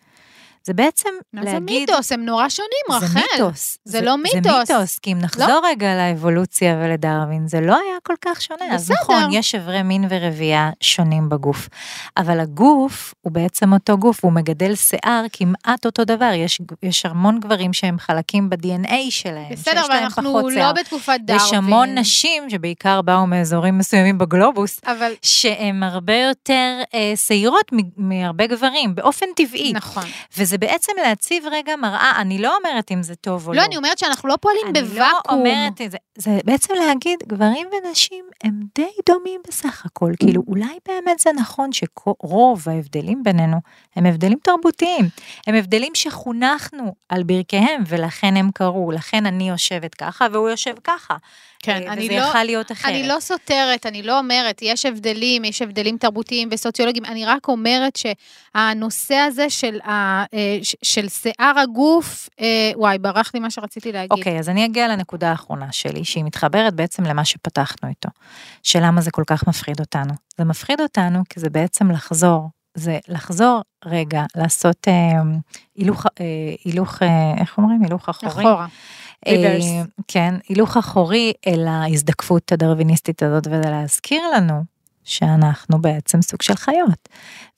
[0.66, 1.90] זה בעצם מה זה להגיד...
[1.90, 2.12] מיתוס?
[2.12, 3.20] הם נורא שונים, זה רחל.
[3.32, 3.78] מיתוס.
[3.84, 4.70] זה לא זה מיתוס.
[4.70, 4.78] לא?
[4.78, 8.74] מיתוס, כי אם נחזור רגע לאבולוציה ולדרווין, זה לא היה כל כך שונה.
[8.74, 8.96] אז בסדר.
[9.02, 11.68] נכון, יש אברי מין ורבייה שונים בגוף.
[12.16, 16.30] אבל הגוף הוא בעצם אותו גוף, הוא מגדל שיער כמעט אותו דבר.
[16.34, 20.50] יש, יש המון גברים שהם חלקים ב-DNA שלהם, בסדר, שיש אבל להם אנחנו פחות לא
[20.50, 20.72] שיער.
[20.72, 21.46] בתקופת דרווין.
[21.46, 28.46] יש המון נשים שבעיקר באו מאזורים מסוימים בגלובוס, אבל, שהן הרבה יותר אה, שעירות מהרבה
[28.46, 29.72] גברים, באופן טבעי.
[29.74, 30.04] נכון.
[30.38, 33.60] וזה בעצם להציב רגע מראה, אני לא אומרת אם זה טוב או לא.
[33.60, 35.04] לא, אני אומרת שאנחנו לא פועלים אני בוואקום.
[35.28, 40.42] לא אומרת את זה, זה בעצם להגיד, גברים ונשים הם די דומים בסך הכל, כאילו
[40.48, 43.56] אולי באמת זה נכון שרוב ההבדלים בינינו
[43.96, 45.08] הם הבדלים תרבותיים,
[45.46, 51.16] הם הבדלים שחונכנו על ברכיהם ולכן הם קרו, לכן אני יושבת ככה והוא יושב ככה.
[51.64, 52.90] כן, אה, אני וזה לא- יכל להיות אחרת.
[52.92, 57.96] אני לא סותרת, אני לא אומרת, יש הבדלים, יש הבדלים תרבותיים וסוציולוגיים, אני רק אומרת
[57.96, 64.12] שהנושא הזה של, ה, אה, של שיער הגוף, אה, וואי, ברח לי מה שרציתי להגיד.
[64.12, 68.08] אוקיי, אז אני אגיע לנקודה האחרונה שלי, שהיא מתחברת בעצם למה שפתחנו איתו,
[68.62, 70.14] של למה זה כל כך מפחיד אותנו.
[70.38, 74.92] זה מפחיד אותנו כי זה בעצם לחזור, זה לחזור רגע, לעשות אה,
[75.76, 76.24] הילוך, אה,
[76.64, 77.82] הילוך, אה, איך אומרים?
[77.82, 78.32] הילוך אחורי.
[78.32, 78.66] אחורה.
[79.26, 79.82] אה.
[80.08, 84.62] כן, הילוך אחורי אל ההזדקפות הדרוויניסטית הזאת, ולהזכיר לנו
[85.04, 87.08] שאנחנו בעצם סוג של חיות.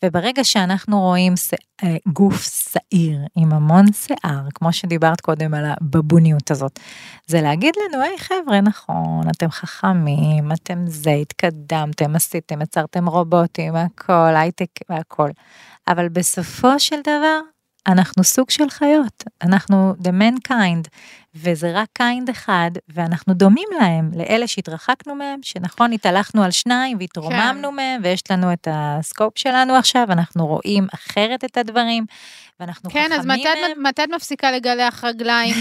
[0.04, 1.34] וברגע שאנחנו רואים.
[1.84, 6.80] אה, גוף שעיר עם המון שיער, כמו שדיברת קודם על הבבוניות הזאת,
[7.26, 14.36] זה להגיד לנו, היי חבר'ה, נכון, אתם חכמים, אתם זה, התקדמתם, עשיתם, יצרתם רובוטים, הכל,
[14.36, 15.30] הייטק והכל.
[15.88, 17.40] אבל בסופו של דבר,
[17.86, 20.88] אנחנו סוג של חיות, אנחנו the mankind,
[21.34, 27.68] וזה רק kind אחד, ואנחנו דומים להם, לאלה שהתרחקנו מהם, שנכון, התהלכנו על שניים והתרוממנו
[27.68, 27.74] כן.
[27.76, 32.06] מהם, ויש לנו את הסקופ שלנו עכשיו, אנחנו רואים אחרת את הדברים,
[32.60, 33.08] ואנחנו כן, חכמים.
[33.08, 35.54] כן, אז מתי, מתי את מפסיקה לגלח רגליים,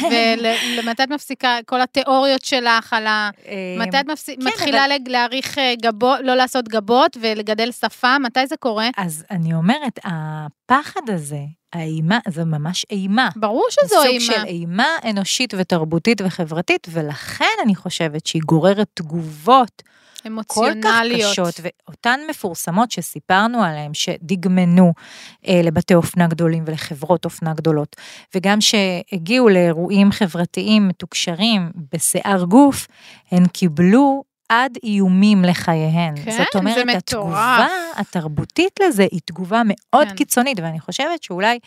[0.79, 3.29] ומתי את מפסיקה כל התיאוריות שלך על ה...
[3.47, 4.29] אמ, מתי את מפס...
[4.29, 4.95] כן, מתחילה אבל...
[5.07, 8.89] להעריך אה, גבות, לא לעשות גבות ולגדל שפה, מתי זה קורה?
[8.97, 11.39] אז אני אומרת, הפחד הזה,
[11.73, 13.29] האימה, זו ממש אימה.
[13.35, 14.19] ברור שזו אימה.
[14.19, 19.83] סוג של אימה אנושית ותרבותית וחברתית, ולכן אני חושבת שהיא גוררת תגובות.
[20.27, 20.83] אמוציונליות.
[20.83, 24.93] כל כך קשות, ואותן מפורסמות שסיפרנו עליהן, שדגמנו
[25.47, 27.95] אה, לבתי אופנה גדולים ולחברות אופנה גדולות,
[28.35, 32.87] וגם שהגיעו לאירועים חברתיים מתוקשרים בשיער גוף,
[33.31, 36.13] הן קיבלו עד איומים לחייהן.
[36.25, 37.33] כן, זאת אומרת, זה מטורף.
[37.33, 40.15] התגובה התרבותית לזה היא תגובה מאוד כן.
[40.15, 41.59] קיצונית, ואני חושבת שאולי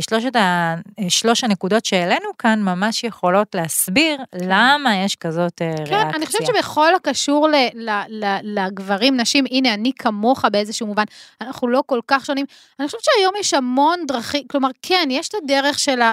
[0.00, 4.38] שלושת ה, אה, שלוש הנקודות שהעלינו כאן ממש יכולות להסביר כן.
[4.48, 6.02] למה יש כזאת כן, ריאקציה.
[6.02, 11.04] כן, אני חושבת שבכל הקשור ל, ל, ל, לגברים, נשים, הנה, אני כמוך באיזשהו מובן,
[11.40, 12.46] אנחנו לא כל כך שונים.
[12.80, 16.12] אני חושבת שהיום יש המון דרכים, כלומר, כן, יש את הדרך של ה...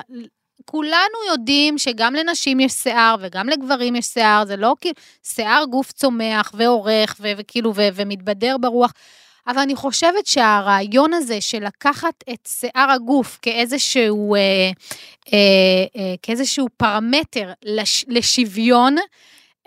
[0.65, 5.91] כולנו יודעים שגם לנשים יש שיער וגם לגברים יש שיער, זה לא כאילו שיער גוף
[5.91, 8.93] צומח ועורך וכאילו ומתבדר ברוח.
[9.48, 14.39] אבל אני חושבת שהרעיון הזה של לקחת את שיער הגוף כאיזשהו, אה,
[15.34, 15.38] אה,
[15.98, 18.96] אה, כאיזשהו פרמטר לש, לשוויון,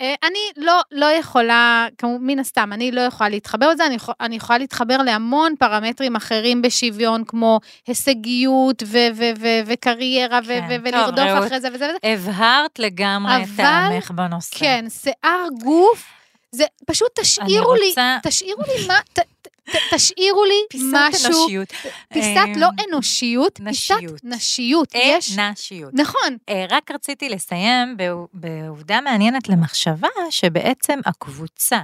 [0.01, 4.15] אה, אני לא, לא יכולה, כמו מן הסתם, אני לא יכולה להתחבר לזה, אני, יכול,
[4.21, 10.73] אני יכולה להתחבר להמון פרמטרים אחרים בשוויון, כמו הישגיות ו- ו- ו- וקריירה כן, ו-
[10.73, 12.13] ו- ולרדוף טוב, אחרי זה וזה וזה.
[12.13, 14.59] הבהרת לגמרי את טעמך בנושא.
[14.59, 16.05] כן, שיער גוף,
[16.53, 18.19] זה פשוט תשאירו רוצה...
[18.25, 19.19] לי, תשאירו לי מה, ת,
[19.95, 21.27] תשאירו לי פיסת משהו.
[21.27, 21.73] אנושיות.
[22.13, 24.01] פיסת אמ, לא אנושיות, נשיות.
[24.01, 24.95] פיסת נשיות.
[25.53, 25.91] נשיות.
[25.95, 26.37] נכון.
[26.49, 27.97] אה, רק רציתי לסיים
[28.35, 31.81] בעובדה מעניינת למחשבה, שבעצם הקבוצה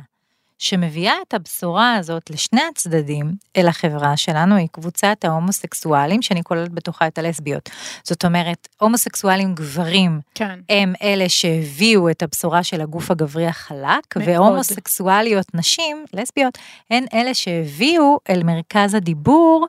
[0.63, 7.07] שמביאה את הבשורה הזאת לשני הצדדים אל החברה שלנו היא קבוצת ההומוסקסואלים, שאני כוללת בתוכה
[7.07, 7.71] את הלסביות.
[8.05, 10.61] זאת אומרת, הומוסקסואלים גברים כן.
[10.69, 14.29] הם אלה שהביאו את הבשורה של הגוף הגברי החלק, מאוד.
[14.29, 16.59] והומוסקסואליות נשים, לסביות,
[16.91, 19.67] הן אלה שהביאו אל מרכז הדיבור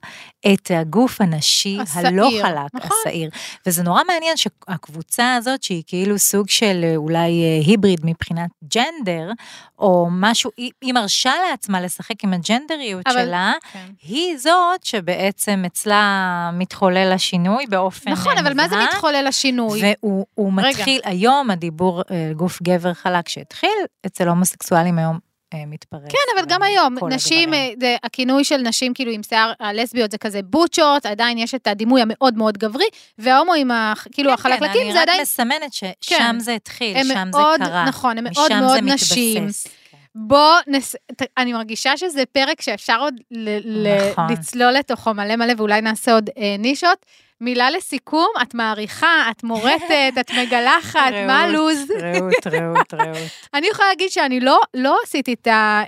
[0.53, 2.07] את הגוף הנשי הסעיר.
[2.07, 2.97] הלא חלק, נכון.
[3.07, 3.29] השעיר.
[3.65, 9.31] וזה נורא מעניין שהקבוצה הזאת, שהיא כאילו סוג של אולי אה, היבריד מבחינת ג'נדר,
[9.79, 13.85] או משהו, היא מרשה לעצמה לשחק עם הג'נדריות אבל, שלה, כן.
[14.01, 18.45] היא זאת שבעצם אצלה מתחולל השינוי באופן נכון, מובהק.
[18.45, 19.81] אבל מה זה מתחולל השינוי?
[20.03, 23.69] והוא מתחיל, היום הדיבור אה, גוף גבר חלק שהתחיל,
[24.05, 25.32] אצל הומוסקסואלים היום אה,
[25.67, 26.11] מתפרץ.
[26.11, 27.53] כן, אבל גם היום, נשים.
[27.53, 31.67] אה, זה, הכינוי של נשים כאילו עם שיער הלסביות זה כזה בוטשות, עדיין יש את
[31.67, 32.85] הדימוי המאוד מאוד גברי,
[33.17, 33.71] וההומואים,
[34.11, 35.09] כאילו כן, החלקלקים כן, זה עדיין...
[35.09, 37.85] אני רק מסמנת ששם כן, זה התחיל, שם מאוד, זה קרה.
[37.85, 39.43] נכון, הם מאוד מאוד נשים.
[39.43, 39.67] מתבסס.
[40.15, 40.95] בוא, נס...
[41.37, 44.31] אני מרגישה שזה פרק שאפשר עוד ל- נכון.
[44.31, 47.05] לצלול לתוכו מלא מלא, ואולי נעשה עוד אה, נישות.
[47.43, 51.91] מילה לסיכום, את מעריכה, את מורטת, את מגלחת, מה הלו"ז?
[52.01, 53.17] רעות, רעות, רעות.
[53.53, 55.83] אני יכולה להגיד שאני לא, לא עשיתי את ה...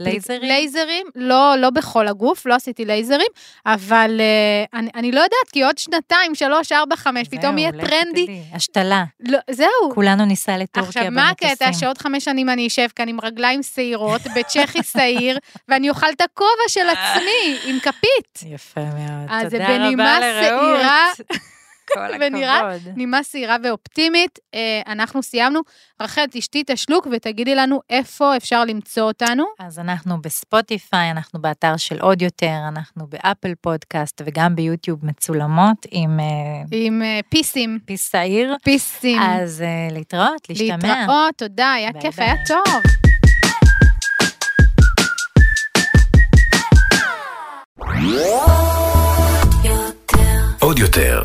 [0.00, 0.42] לייזרים?
[0.42, 3.26] לייזרים, לא, לא בכל הגוף, לא עשיתי לייזרים,
[3.66, 8.24] אבל uh, אני, אני לא יודעת, כי עוד שנתיים, שלוש, ארבע, חמש, פתאום יהיה טרנדי.
[8.24, 9.04] תדעי, השתלה.
[9.20, 9.68] לא, זהו.
[9.94, 11.18] כולנו ניסע לטורקיה במטוסים.
[11.18, 11.72] עכשיו, מה הקטע?
[11.72, 16.68] שעוד חמש שנים אני אשב כאן עם רגליים שעירות, בצ'כי שעיר, ואני אוכל את הכובע
[16.68, 18.52] של עצמי, עם כפית.
[18.52, 19.28] יפה מאוד.
[19.28, 21.06] אז זה בנימה שעירה.
[21.94, 22.20] כל הכבוד.
[22.20, 24.38] ונראה נימה שעירה ואופטימית.
[24.54, 25.60] אה, אנחנו סיימנו.
[26.02, 29.44] רחל, תשתי את השלוק ותגידי לנו איפה אפשר למצוא אותנו.
[29.58, 36.20] אז אנחנו בספוטיפיי, אנחנו באתר של עוד יותר, אנחנו באפל פודקאסט וגם ביוטיוב מצולמות עם...
[36.20, 36.26] אה,
[36.70, 37.78] עם אה, פייסים.
[37.84, 38.56] face שעיר.
[38.64, 39.22] פייסים.
[39.22, 41.00] אז להתראות, להשתמע.
[41.00, 42.26] להתראות, תודה, היה ביי כיף, ביי.
[42.26, 42.82] היה טוב.
[50.60, 51.24] עוד יותר,